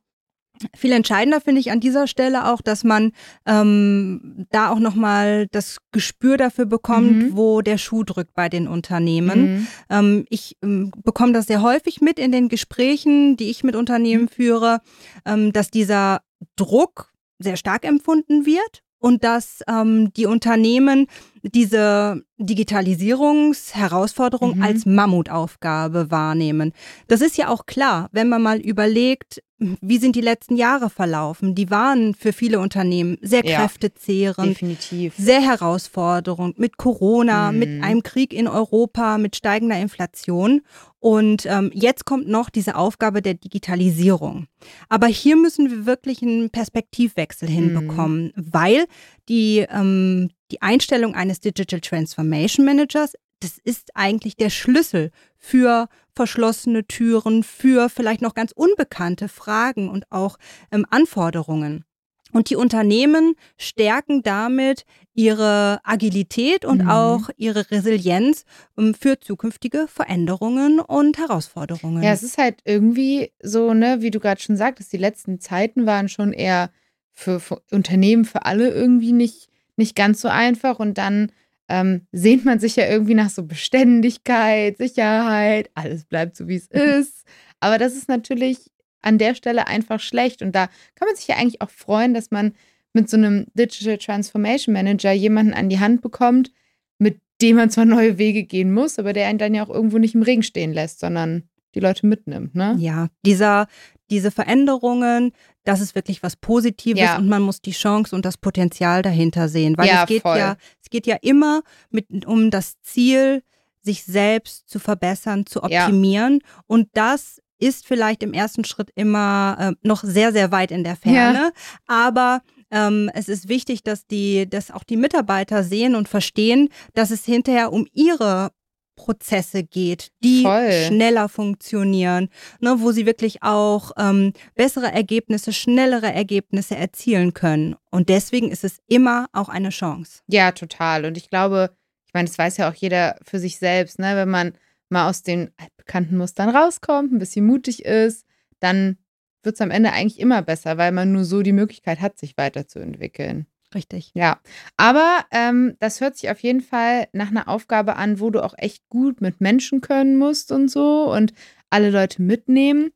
viel 0.75 0.92
entscheidender 0.92 1.39
finde 1.39 1.62
ich 1.62 1.72
an 1.72 1.80
dieser 1.80 2.08
Stelle 2.08 2.51
auch, 2.51 2.62
dass 2.62 2.84
man 2.84 3.12
ähm, 3.46 4.46
da 4.51 4.70
auch 4.70 4.80
nochmal 4.80 5.48
das 5.51 5.78
Gespür 5.92 6.38
dafür 6.38 6.66
bekommt, 6.66 7.12
mhm. 7.12 7.38
wo 7.38 7.62
der 7.62 7.78
Schuh 7.78 8.04
drückt 8.04 8.34
bei 8.34 8.50
den 8.50 8.68
Unternehmen. 8.68 9.42
Mhm. 9.42 9.68
Ähm, 9.89 10.25
ich 10.30 10.58
ähm, 10.62 10.92
bekomme 11.04 11.34
das 11.34 11.48
sehr 11.48 11.62
häufig 11.62 12.01
mit 12.01 12.20
in 12.20 12.32
den 12.32 12.50
Gesprächen, 12.50 13.38
die 13.38 13.50
ich 13.50 13.63
mit 13.63 13.75
Unternehmen 13.75 14.24
mhm. 14.24 14.30
führe, 14.30 14.82
ähm, 15.25 15.54
dass 15.54 15.72
dieser 15.72 16.22
Druck 16.56 17.13
sehr 17.39 17.58
stark 17.58 17.86
empfunden 17.86 18.46
wird 18.46 18.84
und 19.00 19.24
dass 19.24 19.63
ähm, 19.67 20.12
die 20.13 20.25
Unternehmen 20.25 21.08
diese 21.41 22.24
Digitalisierungsherausforderung 22.38 24.58
mhm. 24.58 24.63
als 24.63 24.86
Mammutaufgabe 24.86 26.12
wahrnehmen. 26.12 26.74
Das 27.08 27.22
ist 27.22 27.38
ja 27.38 27.48
auch 27.48 27.65
klar, 27.65 28.10
wenn 28.12 28.27
man 28.27 28.41
mal 28.41 28.60
überlegt, 28.60 29.41
wie 29.58 29.98
sind 29.98 30.15
die 30.15 30.22
letzten 30.22 30.55
Jahre 30.55 30.89
verlaufen? 30.89 31.55
Die 31.55 31.69
waren 31.69 32.13
für 32.13 32.31
viele 32.31 32.60
Unternehmen 32.60 33.17
sehr 33.22 33.46
ja, 33.46 33.60
kräftezehrend, 33.60 34.51
definitiv. 34.51 35.15
sehr 35.17 35.41
herausfordernd 35.41 36.60
mit 36.60 36.77
Corona, 36.77 37.51
mhm. 37.51 37.60
mit 37.60 37.84
einem 37.84 38.03
Krieg 38.03 38.34
in 38.34 38.48
Europa, 38.48 39.17
mit 39.17 39.36
steigender 39.36 39.79
Inflation. 39.79 40.62
Und 41.00 41.46
ähm, 41.46 41.72
jetzt 41.74 42.06
kommt 42.06 42.27
noch 42.27 42.50
diese 42.50 42.75
Aufgabe 42.75 43.22
der 43.22 43.34
Digitalisierung. 43.34 44.48
Aber 44.89 45.08
hier 45.08 45.38
müssen 45.38 45.70
wir 45.70 45.86
wirklich 45.86 46.22
einen 46.22 46.50
Perspektivwechsel 46.50 47.48
mhm. 47.50 47.53
hinbekommen, 47.53 48.34
weil 48.36 48.86
die, 49.29 49.65
ähm, 49.70 50.29
die 50.51 50.62
Einstellung 50.62 51.15
eines 51.15 51.39
Digital 51.39 51.79
Transformation 51.79 52.65
Managers, 52.65 53.13
das 53.39 53.58
ist 53.63 53.91
eigentlich 53.96 54.36
der 54.36 54.50
Schlüssel 54.50 55.12
für 55.38 55.88
verschlossene 56.13 56.86
Türen, 56.86 57.44
für 57.44 57.88
vielleicht 57.88 58.22
noch 58.22 58.34
ganz 58.34 58.51
unbekannte 58.51 59.29
Fragen 59.29 59.89
und 59.89 60.06
auch 60.12 60.38
ähm, 60.72 60.86
Anforderungen. 60.89 61.86
Und 62.32 62.50
die 62.50 62.56
Unternehmen 62.56 63.36
stärken 63.58 64.24
damit 64.24 64.86
ihre 65.14 65.80
Agilität 65.84 66.64
und 66.64 66.84
mhm. 66.84 66.90
auch 66.90 67.30
ihre 67.36 67.70
Resilienz 67.72 68.46
um, 68.76 68.94
für 68.94 69.20
zukünftige 69.20 69.88
Veränderungen 69.88 70.80
und 70.80 71.18
Herausforderungen. 71.18 72.04
Ja, 72.04 72.12
es 72.12 72.24
ist 72.24 72.38
halt 72.38 72.62
irgendwie 72.64 73.32
so, 73.42 73.74
ne, 73.74 73.98
wie 74.02 74.12
du 74.12 74.20
gerade 74.20 74.42
schon 74.42 74.56
sagtest, 74.56 74.94
die 74.94 74.98
letzten 74.98 75.40
Zeiten 75.40 75.86
waren 75.86 76.08
schon 76.08 76.32
eher 76.32 76.70
für, 77.12 77.40
für 77.40 77.62
Unternehmen, 77.72 78.24
für 78.26 78.46
alle 78.46 78.70
irgendwie 78.70 79.12
nicht, 79.12 79.50
nicht 79.76 79.96
ganz 79.96 80.22
so 80.22 80.30
einfach. 80.30 80.80
Und 80.80 80.98
dann 80.98 81.32
ähm, 81.68 82.08
sehnt 82.12 82.46
man 82.46 82.60
sich 82.60 82.76
ja 82.76 82.88
irgendwie 82.88 83.14
nach 83.14 83.30
so 83.30 83.44
Beständigkeit, 83.44 84.78
Sicherheit, 84.78 85.70
alles 85.74 86.06
bleibt 86.06 86.36
so, 86.36 86.48
wie 86.48 86.56
es 86.56 86.68
ist. 86.70 87.26
Aber 87.60 87.78
das 87.78 87.94
ist 87.94 88.08
natürlich 88.08 88.72
an 89.01 89.18
der 89.18 89.36
Stelle 89.36 89.68
einfach 89.68 90.00
schlecht. 90.00 90.41
Und 90.41 90.53
da 90.53 90.68
kann 90.96 91.08
man 91.08 91.15
sich 91.15 91.27
ja 91.27 91.36
eigentlich 91.36 91.62
auch 91.62 91.70
freuen, 91.70 92.13
dass 92.13 92.32
man 92.32 92.53
mit 92.94 93.10
so 93.10 93.18
einem 93.18 93.46
Digital 93.53 93.98
Transformation 93.98 94.74
Manager 94.74 95.12
jemanden 95.12 95.53
an 95.53 95.70
die 95.70 95.79
Hand 95.79 96.01
bekommt, 96.01 96.51
mit 96.98 97.20
dem 97.41 97.56
man 97.56 97.70
zwar 97.70 97.86
neue 97.86 98.18
Wege 98.18 98.44
gehen 98.44 98.74
muss, 98.74 99.00
aber 99.00 99.13
der 99.13 99.27
einen 99.27 99.39
dann 99.39 99.53
ja 99.53 99.63
auch 99.63 99.70
irgendwo 99.70 99.98
nicht 99.98 100.15
im 100.15 100.24
Regen 100.24 100.44
stehen 100.44 100.74
lässt, 100.74 101.00
sondern 101.00 101.44
die 101.75 101.79
Leute 101.79 102.08
mitnimmt. 102.08 102.56
Ne? 102.56 102.75
Ja, 102.79 103.08
dieser, 103.25 103.68
diese 104.10 104.32
Veränderungen, 104.32 105.32
das 105.63 105.82
ist 105.82 105.96
wirklich 105.96 106.24
was 106.24 106.36
Positives 106.36 107.01
ja. 107.01 107.18
und 107.18 107.29
man 107.29 107.41
muss 107.41 107.62
die 107.62 107.72
Chance 107.72 108.15
und 108.15 108.25
das 108.25 108.38
Potenzial 108.38 109.01
dahinter 109.01 109.50
sehen. 109.50 109.77
Weil 109.77 109.88
ja, 109.88 110.01
es 110.01 110.08
geht 110.08 110.24
voll. 110.24 110.38
ja, 110.38 110.58
es 110.82 110.89
geht 110.89 111.06
ja 111.06 111.18
immer 111.22 111.62
mit, 111.91 112.25
um 112.25 112.50
das 112.50 112.82
Ziel, 112.82 113.44
sich 113.82 114.03
selbst 114.03 114.68
zu 114.70 114.79
verbessern, 114.79 115.46
zu 115.46 115.63
optimieren. 115.63 116.39
Ja. 116.41 116.63
Und 116.68 116.89
das 116.94 117.41
ist 117.60 117.88
vielleicht 117.88 118.24
im 118.24 118.34
ersten 118.34 118.66
Schritt 118.66 118.89
immer 118.96 119.58
äh, 119.60 119.88
noch 119.88 120.04
sehr, 120.04 120.32
sehr 120.32 120.51
weit 120.51 120.72
in 120.72 120.84
der 120.84 120.96
Ferne. 120.96 121.51
Aber 121.88 122.42
ähm, 122.72 123.10
es 123.13 123.30
ist 123.30 123.50
wichtig, 123.50 123.84
dass 123.84 124.08
die, 124.08 124.50
dass 124.50 124.72
auch 124.72 124.84
die 124.84 124.98
Mitarbeiter 124.98 125.63
sehen 125.63 125.96
und 125.96 126.08
verstehen, 126.08 126.70
dass 126.94 127.12
es 127.12 127.25
hinterher 127.25 127.72
um 127.72 127.88
ihre 127.94 128.51
Prozesse 128.96 129.63
geht, 129.63 130.12
die 130.24 130.44
Voll. 130.44 130.72
schneller 130.72 131.30
funktionieren, 131.30 132.28
ne, 132.60 132.75
wo 132.80 132.92
sie 132.92 133.06
wirklich 133.06 133.42
auch 133.42 133.92
ähm, 133.98 134.34
bessere 134.56 134.92
Ergebnisse, 134.92 135.54
schnellere 135.54 136.12
Ergebnisse 136.12 136.75
erzielen 136.75 137.34
können. 137.34 137.75
Und 137.92 138.10
deswegen 138.10 138.51
ist 138.51 138.66
es 138.66 138.80
immer 138.88 139.28
auch 139.32 139.48
eine 139.48 139.70
Chance. 139.70 140.20
Ja, 140.28 140.51
total. 140.51 141.06
Und 141.06 141.16
ich 141.16 141.30
glaube, 141.30 141.72
ich 142.08 142.13
meine, 142.13 142.28
das 142.28 142.38
weiß 142.38 142.58
ja 142.58 142.70
auch 142.70 142.74
jeder 142.74 143.18
für 143.24 143.39
sich 143.39 143.58
selbst, 143.58 144.00
ne, 144.00 144.18
wenn 144.18 144.30
man 144.30 144.54
mal 144.89 145.10
aus 145.10 145.24
den 145.24 145.51
bekannten 145.89 146.17
Mustern 146.17 146.50
rauskommt, 146.50 147.12
ein 147.12 147.17
bisschen 147.17 147.48
mutig 147.48 147.84
ist, 147.84 148.24
dann 148.60 148.98
wird 149.41 149.55
es 149.55 149.62
am 149.62 149.72
Ende 149.72 149.91
eigentlich 149.91 150.19
immer 150.19 150.43
besser, 150.43 150.77
weil 150.77 150.91
man 150.91 151.12
nur 151.12 151.25
so 151.25 151.41
die 151.41 151.51
Möglichkeit 151.51 152.00
hat, 152.00 152.19
sich 152.19 152.38
weiterzuentwickeln. 152.38 153.48
Richtig. 153.74 154.12
Ja, 154.13 154.39
aber 154.77 155.25
ähm, 155.31 155.75
das 155.79 156.00
hört 156.00 156.15
sich 156.15 156.29
auf 156.29 156.39
jeden 156.41 156.62
Fall 156.62 157.08
nach 157.12 157.29
einer 157.29 157.48
Aufgabe 157.48 157.96
an, 157.96 158.19
wo 158.19 158.29
du 158.29 158.43
auch 158.43 158.53
echt 158.58 158.88
gut 158.89 159.19
mit 159.19 159.41
Menschen 159.41 159.81
können 159.81 160.17
musst 160.17 160.51
und 160.51 160.69
so 160.69 161.12
und 161.12 161.34
alle 161.72 161.89
Leute 161.89 162.22
mitnehmen. 162.22 162.91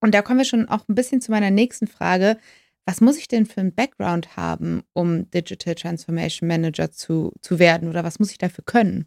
Und 0.00 0.14
da 0.14 0.22
kommen 0.22 0.38
wir 0.38 0.44
schon 0.46 0.68
auch 0.68 0.88
ein 0.88 0.94
bisschen 0.94 1.20
zu 1.20 1.30
meiner 1.30 1.50
nächsten 1.50 1.86
Frage. 1.86 2.38
Was 2.86 3.02
muss 3.02 3.18
ich 3.18 3.28
denn 3.28 3.44
für 3.44 3.60
einen 3.60 3.74
Background 3.74 4.38
haben, 4.38 4.84
um 4.94 5.30
Digital 5.30 5.74
Transformation 5.74 6.48
Manager 6.48 6.90
zu, 6.90 7.32
zu 7.42 7.58
werden 7.58 7.90
oder 7.90 8.04
was 8.04 8.18
muss 8.18 8.30
ich 8.30 8.38
dafür 8.38 8.64
können? 8.64 9.06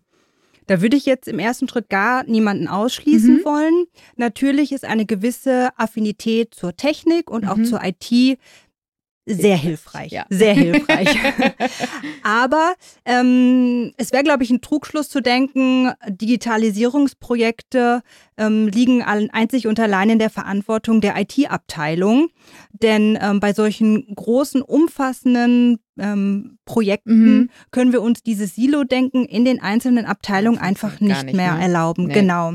Da 0.71 0.81
würde 0.81 0.95
ich 0.95 1.05
jetzt 1.05 1.27
im 1.27 1.37
ersten 1.37 1.67
Schritt 1.67 1.89
gar 1.89 2.23
niemanden 2.23 2.69
ausschließen 2.69 3.39
mhm. 3.39 3.43
wollen. 3.43 3.87
Natürlich 4.15 4.71
ist 4.71 4.85
eine 4.85 5.05
gewisse 5.05 5.71
Affinität 5.75 6.55
zur 6.55 6.77
Technik 6.77 7.29
und 7.29 7.43
mhm. 7.43 7.49
auch 7.49 7.61
zur 7.61 7.81
IT 7.83 8.39
sehr 9.25 9.57
hilfreich, 9.57 10.11
ja. 10.11 10.25
sehr 10.29 10.53
hilfreich. 10.53 11.09
Aber 12.23 12.73
ähm, 13.05 13.93
es 13.97 14.11
wäre, 14.11 14.23
glaube 14.23 14.43
ich, 14.43 14.49
ein 14.49 14.61
Trugschluss 14.61 15.09
zu 15.09 15.21
denken, 15.21 15.91
Digitalisierungsprojekte 16.07 18.01
ähm, 18.37 18.67
liegen 18.67 19.03
einzig 19.03 19.67
und 19.67 19.79
allein 19.79 20.09
in 20.09 20.19
der 20.19 20.31
Verantwortung 20.31 21.01
der 21.01 21.15
IT-Abteilung. 21.19 22.29
Denn 22.71 23.17
ähm, 23.21 23.39
bei 23.39 23.53
solchen 23.53 24.13
großen, 24.15 24.63
umfassenden 24.63 25.79
ähm, 25.99 26.57
Projekten 26.65 27.37
mhm. 27.37 27.49
können 27.69 27.93
wir 27.93 28.01
uns 28.01 28.23
dieses 28.23 28.55
Silo-Denken 28.55 29.25
in 29.25 29.45
den 29.45 29.61
einzelnen 29.61 30.05
Abteilungen 30.05 30.57
einfach 30.57 30.99
nicht, 30.99 31.25
nicht, 31.25 31.35
mehr 31.35 31.55
ne? 31.55 31.61
erlauben. 31.61 32.07
Nee. 32.07 32.13
Genau. 32.13 32.53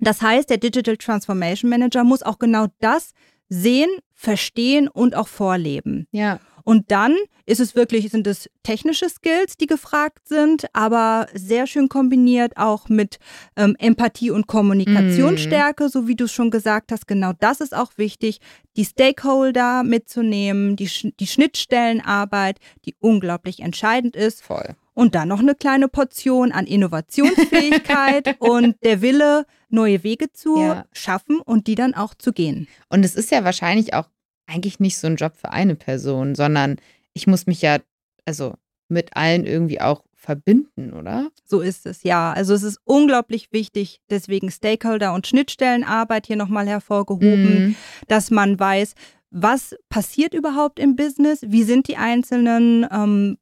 Das 0.00 0.22
heißt, 0.22 0.48
der 0.48 0.56
Digital 0.56 0.96
Transformation 0.96 1.68
Manager 1.68 2.04
muss 2.04 2.22
auch 2.22 2.38
genau 2.38 2.68
das 2.80 3.12
sehen, 3.50 3.90
verstehen 4.20 4.86
und 4.86 5.16
auch 5.16 5.28
vorleben. 5.28 6.06
Ja. 6.12 6.40
Und 6.62 6.90
dann 6.90 7.16
ist 7.46 7.58
es 7.58 7.74
wirklich, 7.74 8.10
sind 8.10 8.26
es 8.26 8.50
technische 8.62 9.08
Skills, 9.08 9.56
die 9.56 9.66
gefragt 9.66 10.28
sind, 10.28 10.66
aber 10.74 11.26
sehr 11.32 11.66
schön 11.66 11.88
kombiniert 11.88 12.58
auch 12.58 12.90
mit 12.90 13.18
ähm, 13.56 13.76
Empathie 13.78 14.30
und 14.30 14.46
Kommunikationsstärke, 14.46 15.86
mm. 15.86 15.88
so 15.88 16.06
wie 16.06 16.16
du 16.16 16.24
es 16.24 16.32
schon 16.32 16.50
gesagt 16.50 16.92
hast. 16.92 17.08
Genau 17.08 17.32
das 17.40 17.62
ist 17.62 17.74
auch 17.74 17.92
wichtig, 17.96 18.40
die 18.76 18.84
Stakeholder 18.84 19.84
mitzunehmen, 19.84 20.76
die, 20.76 20.90
die 21.18 21.26
Schnittstellenarbeit, 21.26 22.58
die 22.84 22.94
unglaublich 23.00 23.60
entscheidend 23.60 24.16
ist. 24.16 24.42
Voll. 24.42 24.76
Und 24.92 25.14
dann 25.14 25.28
noch 25.28 25.40
eine 25.40 25.54
kleine 25.54 25.88
Portion 25.88 26.52
an 26.52 26.66
Innovationsfähigkeit 26.66 28.36
und 28.38 28.76
der 28.84 29.00
Wille, 29.00 29.46
neue 29.72 30.02
Wege 30.02 30.32
zu 30.32 30.58
ja. 30.58 30.84
schaffen 30.92 31.40
und 31.40 31.66
die 31.66 31.74
dann 31.74 31.94
auch 31.94 32.14
zu 32.14 32.32
gehen. 32.32 32.68
Und 32.88 33.04
es 33.04 33.14
ist 33.14 33.30
ja 33.30 33.44
wahrscheinlich 33.44 33.94
auch 33.94 34.08
eigentlich 34.46 34.80
nicht 34.80 34.98
so 34.98 35.06
ein 35.06 35.16
Job 35.16 35.34
für 35.36 35.50
eine 35.50 35.76
Person, 35.76 36.34
sondern 36.34 36.76
ich 37.12 37.26
muss 37.26 37.46
mich 37.46 37.62
ja 37.62 37.78
also 38.24 38.54
mit 38.88 39.16
allen 39.16 39.46
irgendwie 39.46 39.80
auch 39.80 40.02
verbinden, 40.14 40.92
oder? 40.92 41.30
So 41.44 41.60
ist 41.60 41.86
es, 41.86 42.02
ja. 42.02 42.32
Also 42.32 42.52
es 42.52 42.62
ist 42.62 42.78
unglaublich 42.84 43.52
wichtig, 43.52 44.00
deswegen 44.10 44.50
Stakeholder- 44.50 45.14
und 45.14 45.26
Schnittstellenarbeit 45.26 46.26
hier 46.26 46.36
nochmal 46.36 46.68
hervorgehoben, 46.68 47.68
mhm. 47.68 47.76
dass 48.08 48.30
man 48.30 48.60
weiß, 48.60 48.94
was 49.30 49.76
passiert 49.88 50.34
überhaupt 50.34 50.78
im 50.78 50.96
Business, 50.96 51.40
wie 51.46 51.62
sind 51.62 51.88
die 51.88 51.96
einzelnen 51.96 52.86
ähm, 52.90 53.38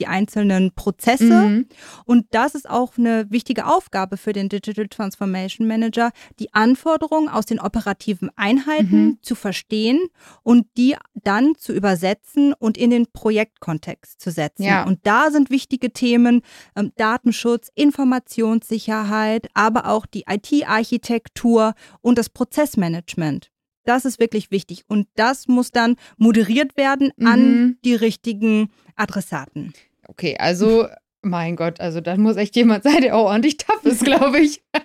die 0.00 0.06
einzelnen 0.06 0.72
Prozesse. 0.74 1.24
Mhm. 1.24 1.66
Und 2.06 2.26
das 2.30 2.54
ist 2.54 2.68
auch 2.68 2.96
eine 2.96 3.30
wichtige 3.30 3.66
Aufgabe 3.66 4.16
für 4.16 4.32
den 4.32 4.48
Digital 4.48 4.88
Transformation 4.88 5.68
Manager, 5.68 6.10
die 6.38 6.52
Anforderungen 6.54 7.28
aus 7.28 7.46
den 7.46 7.60
operativen 7.60 8.30
Einheiten 8.36 9.04
mhm. 9.04 9.18
zu 9.22 9.34
verstehen 9.34 10.00
und 10.42 10.66
die 10.76 10.96
dann 11.14 11.54
zu 11.56 11.72
übersetzen 11.72 12.54
und 12.54 12.78
in 12.78 12.90
den 12.90 13.06
Projektkontext 13.12 14.20
zu 14.20 14.30
setzen. 14.30 14.62
Ja. 14.62 14.84
Und 14.84 15.00
da 15.04 15.30
sind 15.30 15.50
wichtige 15.50 15.92
Themen 15.92 16.42
ähm, 16.74 16.92
Datenschutz, 16.96 17.70
Informationssicherheit, 17.74 19.48
aber 19.54 19.86
auch 19.86 20.06
die 20.06 20.24
IT-Architektur 20.28 21.74
und 22.00 22.16
das 22.16 22.30
Prozessmanagement. 22.30 23.50
Das 23.84 24.04
ist 24.04 24.20
wirklich 24.20 24.50
wichtig. 24.50 24.84
Und 24.88 25.08
das 25.14 25.48
muss 25.48 25.70
dann 25.70 25.96
moderiert 26.16 26.76
werden 26.76 27.12
an 27.20 27.40
Mhm. 27.40 27.78
die 27.84 27.94
richtigen 27.94 28.70
Adressaten. 28.96 29.72
Okay, 30.10 30.36
also, 30.38 30.86
mein 31.22 31.54
Gott, 31.56 31.80
also 31.80 32.00
dann 32.00 32.20
muss 32.20 32.36
echt 32.36 32.56
jemand 32.56 32.82
sein, 32.82 33.00
der 33.02 33.16
auch 33.16 33.26
ordentlich 33.26 33.56
tough 33.58 33.84
ist, 33.84 34.04
glaube 34.04 34.40
ich. 34.40 34.62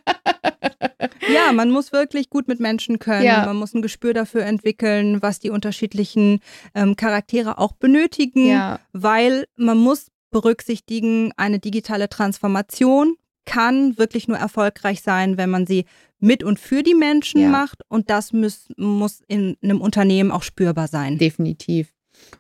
Ja, 1.27 1.51
man 1.53 1.71
muss 1.71 1.91
wirklich 1.91 2.29
gut 2.29 2.47
mit 2.47 2.59
Menschen 2.59 2.99
können. 2.99 3.25
Ja. 3.25 3.45
Man 3.45 3.55
muss 3.57 3.73
ein 3.73 3.81
Gespür 3.81 4.13
dafür 4.13 4.43
entwickeln, 4.43 5.21
was 5.23 5.39
die 5.39 5.49
unterschiedlichen 5.49 6.39
ähm, 6.75 6.95
Charaktere 6.95 7.57
auch 7.57 7.71
benötigen, 7.73 8.47
Ja. 8.47 8.79
weil 8.93 9.45
man 9.55 9.77
muss 9.77 10.11
berücksichtigen, 10.31 11.31
eine 11.35 11.57
digitale 11.59 12.09
Transformation 12.09 13.15
kann 13.45 13.97
wirklich 13.97 14.27
nur 14.27 14.37
erfolgreich 14.37 15.01
sein, 15.01 15.37
wenn 15.37 15.49
man 15.49 15.65
sie 15.65 15.85
mit 16.19 16.43
und 16.43 16.59
für 16.59 16.83
die 16.83 16.95
Menschen 16.95 17.41
Ja. 17.41 17.49
macht 17.49 17.81
und 17.89 18.09
das 18.11 18.31
muss, 18.31 18.67
muss 18.77 19.21
in 19.27 19.57
einem 19.63 19.81
Unternehmen 19.81 20.31
auch 20.31 20.43
spürbar 20.43 20.87
sein. 20.87 21.17
Definitiv. 21.17 21.91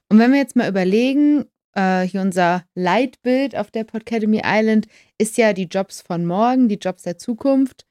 Und 0.09 0.19
wenn 0.19 0.31
wir 0.31 0.39
jetzt 0.39 0.55
mal 0.55 0.69
überlegen, 0.69 1.45
äh, 1.75 2.01
hier 2.01 2.21
unser 2.21 2.63
Leitbild 2.73 3.55
auf 3.55 3.69
der 3.71 3.83
Podcademy 3.83 4.41
Island 4.43 4.87
ist 5.17 5.37
ja 5.37 5.53
die 5.53 5.65
Jobs 5.65 6.01
von 6.01 6.25
morgen, 6.25 6.67
die 6.67 6.79
Jobs 6.81 7.03
der 7.03 7.17
Zukunft. 7.17 7.85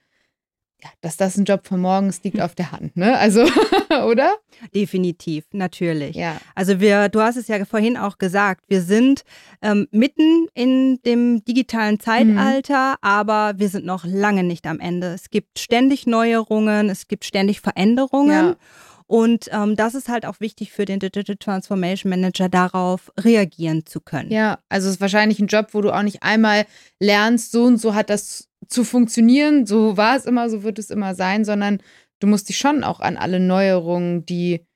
Ja, 0.82 0.90
dass 1.00 1.16
das 1.16 1.38
ein 1.38 1.44
Job 1.44 1.66
von 1.66 1.80
morgen 1.80 2.10
ist, 2.10 2.24
liegt 2.24 2.40
auf 2.42 2.54
der 2.54 2.70
Hand, 2.70 2.94
ne? 2.94 3.16
Also, 3.16 3.46
oder? 4.06 4.34
Definitiv, 4.74 5.44
natürlich. 5.52 6.14
Ja. 6.14 6.38
Also 6.54 6.78
wir, 6.78 7.08
du 7.08 7.20
hast 7.20 7.36
es 7.36 7.48
ja 7.48 7.64
vorhin 7.64 7.96
auch 7.96 8.18
gesagt, 8.18 8.64
wir 8.68 8.82
sind 8.82 9.24
ähm, 9.62 9.88
mitten 9.92 10.48
in 10.52 11.00
dem 11.06 11.42
digitalen 11.44 12.00
Zeitalter, 12.00 12.96
aber 13.00 13.54
wir 13.56 13.70
sind 13.70 13.86
noch 13.86 14.04
lange 14.04 14.42
nicht 14.42 14.66
am 14.66 14.78
Ende. 14.78 15.14
Es 15.14 15.30
gibt 15.30 15.58
ständig 15.58 16.06
Neuerungen, 16.06 16.90
es 16.90 17.08
gibt 17.08 17.24
ständig 17.24 17.62
Veränderungen. 17.62 18.48
Ja. 18.48 18.56
Und 19.06 19.48
ähm, 19.52 19.76
das 19.76 19.94
ist 19.94 20.08
halt 20.08 20.24
auch 20.24 20.40
wichtig 20.40 20.72
für 20.72 20.86
den 20.86 20.98
Digital 20.98 21.36
Transformation 21.36 22.10
Manager, 22.10 22.48
darauf 22.48 23.12
reagieren 23.18 23.84
zu 23.84 24.00
können. 24.00 24.30
Ja, 24.30 24.58
also 24.68 24.88
es 24.88 24.94
ist 24.94 25.00
wahrscheinlich 25.00 25.38
ein 25.40 25.46
Job, 25.46 25.68
wo 25.72 25.82
du 25.82 25.92
auch 25.92 26.02
nicht 26.02 26.22
einmal 26.22 26.64
lernst, 27.00 27.52
so 27.52 27.64
und 27.64 27.76
so 27.76 27.94
hat 27.94 28.08
das 28.08 28.48
zu 28.66 28.82
funktionieren, 28.82 29.66
so 29.66 29.96
war 29.98 30.16
es 30.16 30.24
immer, 30.24 30.48
so 30.48 30.62
wird 30.62 30.78
es 30.78 30.90
immer 30.90 31.14
sein, 31.14 31.44
sondern 31.44 31.80
du 32.20 32.26
musst 32.26 32.48
dich 32.48 32.56
schon 32.56 32.82
auch 32.82 33.00
an 33.00 33.18
alle 33.18 33.40
Neuerungen, 33.40 34.24
die 34.24 34.66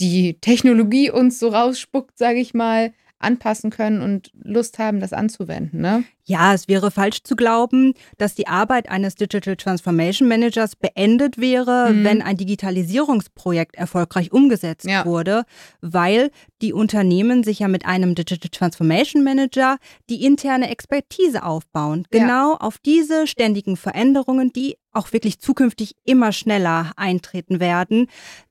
die 0.00 0.40
Technologie 0.40 1.10
uns 1.10 1.38
so 1.38 1.48
rausspuckt, 1.48 2.18
sage 2.18 2.40
ich 2.40 2.54
mal, 2.54 2.92
anpassen 3.22 3.70
können 3.70 4.02
und 4.02 4.30
Lust 4.42 4.78
haben, 4.78 5.00
das 5.00 5.12
anzuwenden, 5.12 5.80
ne? 5.80 6.04
Ja, 6.24 6.54
es 6.54 6.68
wäre 6.68 6.92
falsch 6.92 7.24
zu 7.24 7.34
glauben, 7.34 7.94
dass 8.16 8.36
die 8.36 8.46
Arbeit 8.46 8.88
eines 8.88 9.16
Digital 9.16 9.56
Transformation 9.56 10.28
Managers 10.28 10.76
beendet 10.76 11.36
wäre, 11.38 11.90
Mhm. 11.92 12.04
wenn 12.04 12.22
ein 12.22 12.36
Digitalisierungsprojekt 12.36 13.74
erfolgreich 13.76 14.32
umgesetzt 14.32 14.86
Ja. 14.86 15.04
wurde, 15.04 15.42
weil 15.80 16.30
die 16.60 16.72
Unternehmen 16.72 17.42
sich 17.42 17.58
ja 17.60 17.68
mit 17.68 17.86
einem 17.86 18.14
Digital 18.14 18.50
Transformation 18.50 19.24
Manager 19.24 19.78
die 20.10 20.24
interne 20.24 20.70
Expertise 20.70 21.42
aufbauen. 21.42 22.06
Ja. 22.12 22.20
Genau 22.20 22.54
auf 22.54 22.78
diese 22.78 23.26
ständigen 23.26 23.76
Veränderungen, 23.76 24.52
die 24.52 24.76
auch 24.92 25.12
wirklich 25.12 25.40
zukünftig 25.40 25.94
immer 26.04 26.32
schneller 26.32 26.92
eintreten 26.96 27.58
werden, 27.60 28.06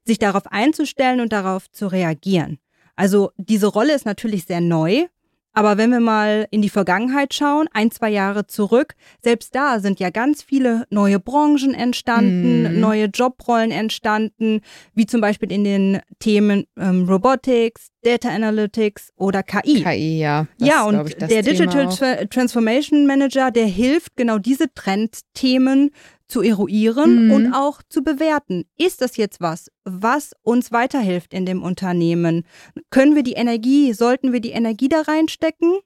sich 0.05 0.19
darauf 0.19 0.47
einzustellen 0.51 1.21
und 1.21 1.31
darauf 1.31 1.71
zu 1.71 1.87
reagieren. 1.87 2.57
Also 3.01 3.31
diese 3.37 3.65
Rolle 3.65 3.95
ist 3.95 4.05
natürlich 4.05 4.45
sehr 4.45 4.61
neu, 4.61 5.07
aber 5.53 5.77
wenn 5.79 5.89
wir 5.89 5.99
mal 5.99 6.47
in 6.51 6.61
die 6.61 6.69
Vergangenheit 6.69 7.33
schauen, 7.33 7.67
ein, 7.73 7.89
zwei 7.89 8.09
Jahre 8.11 8.45
zurück, 8.45 8.93
selbst 9.23 9.55
da 9.55 9.79
sind 9.79 9.99
ja 9.99 10.11
ganz 10.11 10.43
viele 10.43 10.85
neue 10.91 11.19
Branchen 11.19 11.73
entstanden, 11.73 12.71
Mhm. 12.75 12.79
neue 12.79 13.05
Jobrollen 13.05 13.71
entstanden, 13.71 14.61
wie 14.93 15.07
zum 15.07 15.19
Beispiel 15.19 15.51
in 15.51 15.63
den 15.63 15.99
Themen 16.19 16.67
ähm, 16.79 17.09
Robotics, 17.09 17.87
Data 18.03 18.29
Analytics 18.29 19.11
oder 19.15 19.41
KI. 19.41 19.81
KI, 19.83 20.19
ja. 20.19 20.45
Das 20.59 20.67
ja, 20.69 20.81
ist, 20.81 20.85
und 20.87 20.93
glaub 20.93 21.07
ich, 21.07 21.15
der 21.15 21.27
Thema 21.27 21.41
Digital 21.43 21.87
auch. 21.87 21.97
Tra 21.97 22.25
Transformation 22.25 23.07
Manager, 23.07 23.49
der 23.49 23.65
hilft, 23.65 24.15
genau 24.15 24.37
diese 24.37 24.71
Trendthemen 24.75 25.89
zu 26.31 26.41
eruieren 26.41 27.25
Mhm. 27.27 27.31
und 27.31 27.53
auch 27.53 27.81
zu 27.89 28.03
bewerten. 28.03 28.63
Ist 28.77 29.01
das 29.01 29.17
jetzt 29.17 29.41
was, 29.41 29.69
was 29.83 30.31
uns 30.43 30.71
weiterhilft 30.71 31.33
in 31.33 31.45
dem 31.45 31.61
Unternehmen? 31.61 32.45
Können 32.89 33.15
wir 33.15 33.23
die 33.23 33.33
Energie, 33.33 33.93
sollten 33.93 34.31
wir 34.31 34.39
die 34.39 34.51
Energie 34.51 34.87
da 34.89 35.01
reinstecken? 35.01 35.79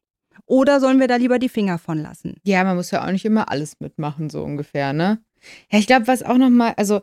Oder 0.46 0.80
sollen 0.80 1.00
wir 1.00 1.08
da 1.08 1.16
lieber 1.16 1.40
die 1.40 1.50
Finger 1.50 1.80
von 1.80 1.98
lassen? 1.98 2.36
Ja, 2.44 2.64
man 2.64 2.76
muss 2.76 2.92
ja 2.92 3.06
auch 3.06 3.12
nicht 3.12 3.26
immer 3.26 3.50
alles 3.50 3.80
mitmachen, 3.80 4.30
so 4.30 4.44
ungefähr, 4.44 4.94
ne? 4.94 5.20
Ja, 5.72 5.80
ich 5.80 5.88
glaube, 5.88 6.08
was 6.08 6.22
auch 6.24 6.38
nochmal, 6.38 6.74
also 6.78 7.02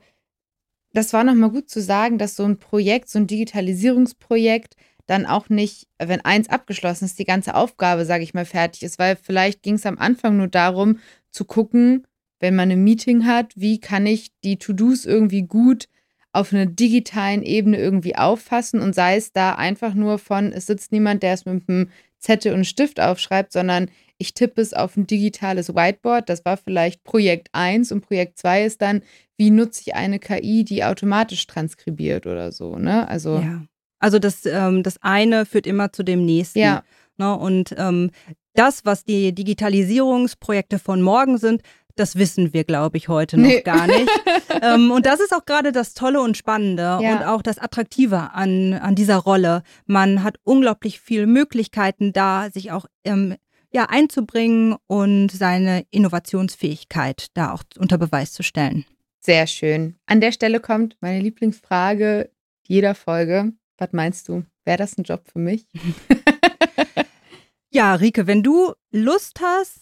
das 0.93 1.13
war 1.13 1.25
nochmal 1.25 1.51
gut 1.51 1.69
zu 1.71 1.81
sagen, 1.81 2.19
dass 2.19 2.37
so 2.37 2.45
ein 2.45 2.59
Projekt, 2.59 3.09
so 3.09 3.19
ein 3.19 3.27
Digitalisierungsprojekt 3.27 4.77
dann 5.07 5.27
auch 5.27 5.49
nicht, 5.49 5.89
wenn 5.99 6.21
eins 6.21 6.49
abgeschlossen 6.49 7.07
ist, 7.07 7.19
die 7.19 7.25
ganze 7.25 7.55
Aufgabe, 7.57 8.05
sage 8.05 8.23
ich 8.23 8.35
mal, 8.35 8.45
fertig 8.45 8.83
ist, 8.85 8.99
weil 9.01 9.17
vielleicht 9.17 9.63
ging 9.63 9.75
es 9.75 9.87
am 9.87 9.99
Anfang 9.99 10.37
nur 10.37 10.47
darum 10.49 10.99
zu 11.31 11.45
gucken, 11.45 12.07
wenn 12.43 12.57
man 12.57 12.71
ein 12.71 12.85
Meeting 12.85 13.25
hat, 13.25 13.53
wie 13.57 13.81
kann 13.81 14.05
ich 14.05 14.33
die 14.45 14.59
To-Dos 14.59 15.07
irgendwie 15.07 15.43
gut 15.43 15.89
auf 16.33 16.53
einer 16.53 16.67
digitalen 16.67 17.43
Ebene 17.43 17.79
irgendwie 17.79 18.17
auffassen 18.17 18.81
und 18.81 18.95
sei 18.95 19.17
es 19.17 19.33
da 19.33 19.55
einfach 19.55 19.95
nur 19.95 20.19
von, 20.19 20.53
es 20.53 20.67
sitzt 20.67 20.91
niemand, 20.91 21.23
der 21.23 21.35
es 21.35 21.45
mit 21.45 21.69
einem 21.69 21.91
Zettel 22.19 22.55
und 22.55 22.65
Stift 22.65 23.01
aufschreibt, 23.01 23.53
sondern 23.53 23.91
ich 24.19 24.35
tippe 24.35 24.61
es 24.61 24.75
auf 24.75 24.97
ein 24.97 25.07
digitales 25.07 25.75
Whiteboard. 25.75 26.29
Das 26.29 26.45
war 26.45 26.57
vielleicht 26.57 27.05
Projekt 27.05 27.49
1 27.53 27.93
und 27.93 28.01
Projekt 28.03 28.39
2 28.39 28.65
ist 28.65 28.83
dann, 28.83 29.03
wie 29.37 29.51
nutze 29.51 29.83
ich 29.85 29.95
eine 29.95 30.19
KI, 30.19 30.65
die 30.65 30.85
automatisch 30.85 31.47
transkribiert 31.47 32.27
oder 32.27 32.53
so, 32.53 32.77
ne? 32.77 33.09
Also, 33.09 33.39
Ja. 33.39 33.63
Also 33.99 34.19
das, 34.19 34.45
ähm, 34.47 34.83
das 34.83 35.01
eine 35.01 35.47
führt 35.47 35.65
immer 35.65 35.93
zu 35.93 36.03
dem 36.03 36.25
nächsten. 36.25 36.59
Ja. 36.59 36.83
Ne? 37.19 37.39
Und 37.39 37.73
ähm, 37.79 38.11
das, 38.55 38.85
was 38.85 39.05
die 39.05 39.33
Digitalisierungsprojekte 39.33 40.81
von 40.81 41.01
morgen 41.01 41.39
sind, 41.39 41.63
das 41.97 42.17
wissen 42.17 42.53
wir, 42.53 42.65
glaube 42.65 42.97
ich, 42.97 43.09
heute 43.09 43.37
noch 43.39 43.49
Nee. 43.49 43.61
gar 43.63 43.87
nicht. 43.87 44.09
ähm, 44.63 44.91
und 44.91 45.07
das 45.07 45.21
ist 45.21 45.33
auch 45.35 45.45
gerade 45.47 45.73
das 45.73 45.95
Tolle 45.95 46.21
und 46.21 46.37
Spannende 46.37 46.83
Ja. 47.01 47.17
und 47.17 47.23
auch 47.25 47.43
das 47.43 47.59
Attraktive 47.59 48.33
an, 48.35 48.75
an 48.75 48.95
dieser 48.95 49.17
Rolle. 49.17 49.63
Man 49.87 50.23
hat 50.23 50.37
unglaublich 50.45 51.01
viele 51.01 51.27
Möglichkeiten 51.27 52.13
da, 52.13 52.49
sich 52.51 52.73
auch 52.73 52.87
ähm, 53.05 53.37
ja, 53.73 53.87
einzubringen 53.89 54.77
und 54.87 55.31
seine 55.31 55.85
Innovationsfähigkeit 55.91 57.27
da 57.35 57.53
auch 57.53 57.63
unter 57.79 57.99
Beweis 57.99 58.33
zu 58.33 58.43
stellen. 58.43 58.85
sehr 59.21 59.47
schön. 59.47 59.97
An 60.07 60.21
der 60.21 60.33
Stelle 60.33 60.61
kommt 60.61 60.97
meine 61.01 61.21
Lieblingsfrage 61.21 62.31
jeder 62.67 62.95
Folge. 62.95 63.53
Was 63.79 63.93
meinst 63.93 64.29
du? 64.29 64.45
Wäre 64.65 64.79
das 64.79 64.97
ein 64.99 65.05
Job 65.05 65.23
für 65.33 65.39
mich? 65.39 65.67
Ja, 67.75 67.95
Rike, 67.95 68.27
wenn 68.27 68.43
du 68.43 68.73
Lust 68.91 69.41
hast 69.41 69.79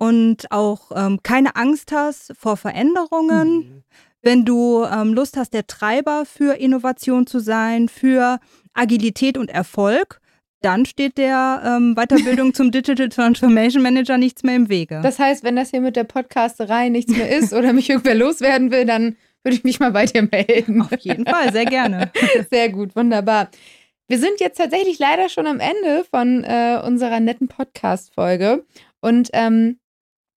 und 0.00 0.50
auch 0.50 0.90
ähm, 0.96 1.20
keine 1.22 1.56
Angst 1.56 1.92
hast 1.92 2.32
vor 2.36 2.56
Veränderungen, 2.56 3.48
Mhm. 3.58 3.82
wenn 4.22 4.44
du 4.46 4.84
ähm, 4.84 5.12
Lust 5.12 5.36
hast, 5.36 5.52
der 5.52 5.66
Treiber 5.66 6.24
für 6.24 6.54
Innovation 6.58 7.26
zu 7.26 7.38
sein, 7.38 7.88
für 7.88 8.40
Agilität 8.72 9.36
und 9.36 9.50
Erfolg, 9.50 10.20
dann 10.62 10.86
steht 10.86 11.18
der 11.18 11.62
ähm, 11.64 11.94
Weiterbildung 11.96 12.54
zum 12.54 12.70
Digital 12.70 13.10
Transformation 13.10 13.82
Manager 13.82 14.16
nichts 14.16 14.42
mehr 14.42 14.56
im 14.56 14.68
Wege. 14.70 15.00
Das 15.02 15.18
heißt, 15.18 15.44
wenn 15.44 15.56
das 15.56 15.70
hier 15.70 15.80
mit 15.82 15.96
der 15.96 16.04
Podcasterei 16.04 16.88
nichts 16.88 17.14
mehr 17.14 17.30
ist 17.36 17.52
oder 17.52 17.72
mich 17.74 17.90
irgendwer 17.90 18.14
loswerden 18.14 18.70
will, 18.70 18.86
dann 18.86 19.16
würde 19.42 19.56
ich 19.56 19.64
mich 19.64 19.80
mal 19.80 19.90
bei 19.92 20.06
dir 20.06 20.22
melden. 20.30 20.80
Auf 20.82 20.98
jeden 21.00 21.26
Fall, 21.26 21.52
sehr 21.52 21.64
gerne. 21.66 22.10
Sehr 22.50 22.68
gut, 22.70 22.94
wunderbar. 22.96 23.48
Wir 24.08 24.18
sind 24.18 24.40
jetzt 24.40 24.56
tatsächlich 24.58 24.98
leider 24.98 25.28
schon 25.28 25.46
am 25.46 25.60
Ende 25.60 26.04
von 26.10 26.42
äh, 26.44 26.80
unserer 26.84 27.20
netten 27.20 27.48
Podcast-Folge. 27.48 28.64
Und 29.00 29.30
ähm, 29.32 29.78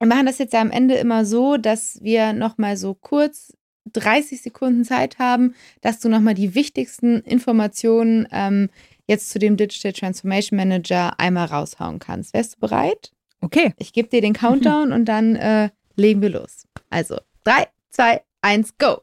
wir 0.03 0.07
machen 0.09 0.25
das 0.25 0.37
jetzt 0.37 0.51
ja 0.51 0.59
am 0.59 0.69
Ende 0.69 0.95
immer 0.95 1.23
so, 1.23 1.55
dass 1.55 1.97
wir 2.01 2.33
nochmal 2.33 2.75
so 2.75 2.93
kurz 2.93 3.53
30 3.93 4.41
Sekunden 4.41 4.83
Zeit 4.83 5.17
haben, 5.17 5.55
dass 5.79 6.01
du 6.01 6.09
nochmal 6.09 6.33
die 6.33 6.55
wichtigsten 6.55 7.21
Informationen 7.21 8.27
ähm, 8.31 8.69
jetzt 9.07 9.29
zu 9.29 9.39
dem 9.39 9.55
Digital 9.55 9.93
Transformation 9.93 10.57
Manager 10.57 11.17
einmal 11.21 11.45
raushauen 11.45 11.99
kannst. 11.99 12.33
Wärst 12.33 12.55
du 12.55 12.59
bereit? 12.59 13.11
Okay. 13.39 13.73
Ich 13.77 13.93
gebe 13.93 14.09
dir 14.09 14.19
den 14.19 14.33
Countdown 14.33 14.91
und 14.91 15.05
dann 15.05 15.37
äh, 15.37 15.69
legen 15.95 16.21
wir 16.21 16.31
los. 16.31 16.67
Also 16.89 17.17
3, 17.45 17.67
2, 17.91 18.21
1, 18.41 18.77
go! 18.77 19.01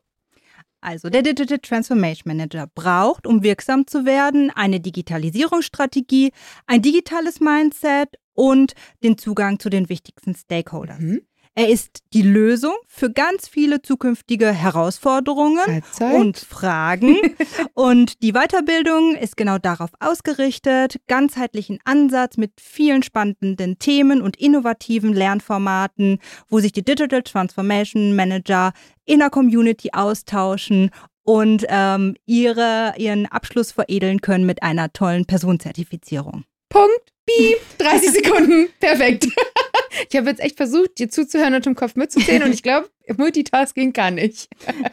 Also 0.83 1.09
der 1.09 1.23
Digital 1.23 1.59
Transformation 1.59 2.37
Manager 2.37 2.67
braucht, 2.67 3.27
um 3.27 3.43
wirksam 3.43 3.87
zu 3.87 4.05
werden, 4.05 4.51
eine 4.51 4.81
Digitalisierungsstrategie, 4.81 6.33
ein 6.67 6.83
digitales 6.83 7.41
Mindset 7.41 8.19
und 8.41 8.73
den 9.05 9.19
Zugang 9.19 9.59
zu 9.59 9.69
den 9.69 9.91
wichtigsten 9.91 10.35
Stakeholders. 10.35 10.99
Mhm. 10.99 11.21
Er 11.57 11.69
ist 11.69 12.05
die 12.15 12.23
Lösung 12.23 12.73
für 12.87 13.11
ganz 13.11 13.49
viele 13.49 13.83
zukünftige 13.83 14.51
Herausforderungen 14.51 15.67
Halbzeit. 15.67 16.15
und 16.15 16.39
Fragen. 16.39 17.17
und 17.75 18.23
die 18.23 18.33
Weiterbildung 18.33 19.15
ist 19.15 19.37
genau 19.37 19.59
darauf 19.59 19.91
ausgerichtet, 19.99 21.01
ganzheitlichen 21.07 21.81
Ansatz 21.85 22.39
mit 22.39 22.53
vielen 22.59 23.03
spannenden 23.03 23.79
Themen 23.79 24.23
und 24.23 24.39
innovativen 24.39 25.13
Lernformaten, 25.13 26.19
wo 26.49 26.61
sich 26.61 26.73
die 26.73 26.85
Digital 26.85 27.23
Transformation 27.23 28.17
Manager 28.17 28.73
in 29.05 29.19
der 29.19 29.29
Community 29.29 29.91
austauschen 29.93 30.91
und 31.25 31.67
ähm, 31.69 32.17
ihre, 32.25 32.95
ihren 32.97 33.27
Abschluss 33.27 33.73
veredeln 33.73 34.23
können 34.23 34.47
mit 34.47 34.63
einer 34.63 34.93
tollen 34.95 35.27
Personenzertifizierung. 35.27 36.45
Punkt, 36.71 37.13
Piep, 37.39 37.59
30 37.79 38.11
Sekunden, 38.11 38.69
perfekt. 38.81 39.29
Ich 40.09 40.17
habe 40.17 40.31
jetzt 40.31 40.41
echt 40.41 40.57
versucht, 40.57 40.99
dir 40.99 41.11
zuzuhören 41.11 41.55
und 41.55 41.67
im 41.67 41.75
Kopf 41.75 41.97
mitzuzählen 41.97 42.43
und 42.43 42.53
ich 42.53 42.63
glaube, 42.63 42.89
Multitasking 43.17 43.93
kann 43.93 44.19
ich. 44.19 44.49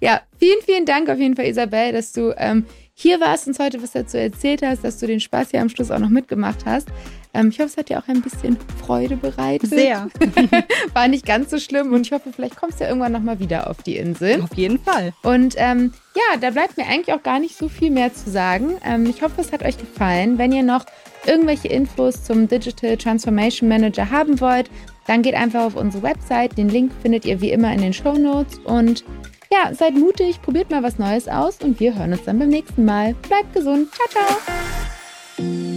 Ja, 0.00 0.20
vielen, 0.38 0.60
vielen 0.62 0.84
Dank 0.84 1.08
auf 1.08 1.18
jeden 1.18 1.34
Fall, 1.34 1.46
Isabel, 1.46 1.92
dass 1.92 2.12
du 2.12 2.34
ähm, 2.36 2.66
hier 2.92 3.20
warst 3.20 3.46
und 3.46 3.52
uns 3.52 3.58
heute 3.58 3.82
was 3.82 3.92
dazu 3.92 4.18
erzählt 4.18 4.60
hast, 4.62 4.84
dass 4.84 4.98
du 4.98 5.06
den 5.06 5.18
Spaß 5.20 5.50
hier 5.50 5.62
am 5.62 5.70
Schluss 5.70 5.90
auch 5.90 5.98
noch 5.98 6.10
mitgemacht 6.10 6.66
hast. 6.66 6.88
Ähm, 7.34 7.48
ich 7.48 7.58
hoffe, 7.58 7.68
es 7.68 7.76
hat 7.76 7.88
dir 7.88 7.98
auch 7.98 8.08
ein 8.08 8.20
bisschen 8.20 8.58
Freude 8.84 9.16
bereitet. 9.16 9.70
Sehr. 9.70 10.08
War 10.92 11.08
nicht 11.08 11.24
ganz 11.24 11.50
so 11.50 11.58
schlimm 11.58 11.92
und 11.92 12.06
ich 12.06 12.12
hoffe, 12.12 12.30
vielleicht 12.34 12.56
kommst 12.56 12.80
du 12.80 12.84
ja 12.84 12.90
irgendwann 12.90 13.12
nochmal 13.12 13.38
wieder 13.38 13.70
auf 13.70 13.82
die 13.82 13.96
Insel. 13.96 14.42
Auf 14.42 14.54
jeden 14.54 14.78
Fall. 14.78 15.12
Und 15.22 15.54
ähm, 15.56 15.92
ja, 16.14 16.38
da 16.38 16.50
bleibt 16.50 16.76
mir 16.76 16.86
eigentlich 16.86 17.14
auch 17.14 17.22
gar 17.22 17.38
nicht 17.38 17.56
so 17.56 17.68
viel 17.68 17.90
mehr 17.90 18.12
zu 18.12 18.30
sagen. 18.30 18.76
Ähm, 18.84 19.06
ich 19.06 19.22
hoffe, 19.22 19.40
es 19.40 19.52
hat 19.52 19.64
euch 19.64 19.78
gefallen. 19.78 20.36
Wenn 20.36 20.52
ihr 20.52 20.62
noch 20.62 20.84
irgendwelche 21.26 21.68
Infos 21.68 22.24
zum 22.24 22.48
Digital 22.48 22.96
Transformation 22.96 23.68
Manager 23.68 24.10
haben 24.10 24.40
wollt, 24.40 24.70
dann 25.06 25.22
geht 25.22 25.34
einfach 25.34 25.62
auf 25.62 25.76
unsere 25.76 26.02
Website. 26.02 26.58
Den 26.58 26.68
Link 26.68 26.92
findet 27.00 27.24
ihr 27.24 27.40
wie 27.40 27.50
immer 27.50 27.72
in 27.72 27.80
den 27.80 27.92
Show 27.92 28.12
Notes. 28.12 28.58
Und 28.64 29.04
ja, 29.50 29.74
seid 29.74 29.94
mutig, 29.94 30.40
probiert 30.42 30.70
mal 30.70 30.82
was 30.82 30.98
Neues 30.98 31.28
aus 31.28 31.58
und 31.62 31.80
wir 31.80 31.94
hören 31.94 32.12
uns 32.12 32.24
dann 32.24 32.38
beim 32.38 32.48
nächsten 32.48 32.84
Mal. 32.84 33.14
Bleibt 33.28 33.52
gesund. 33.54 33.88
Ciao, 33.94 34.08
ciao. 35.36 35.71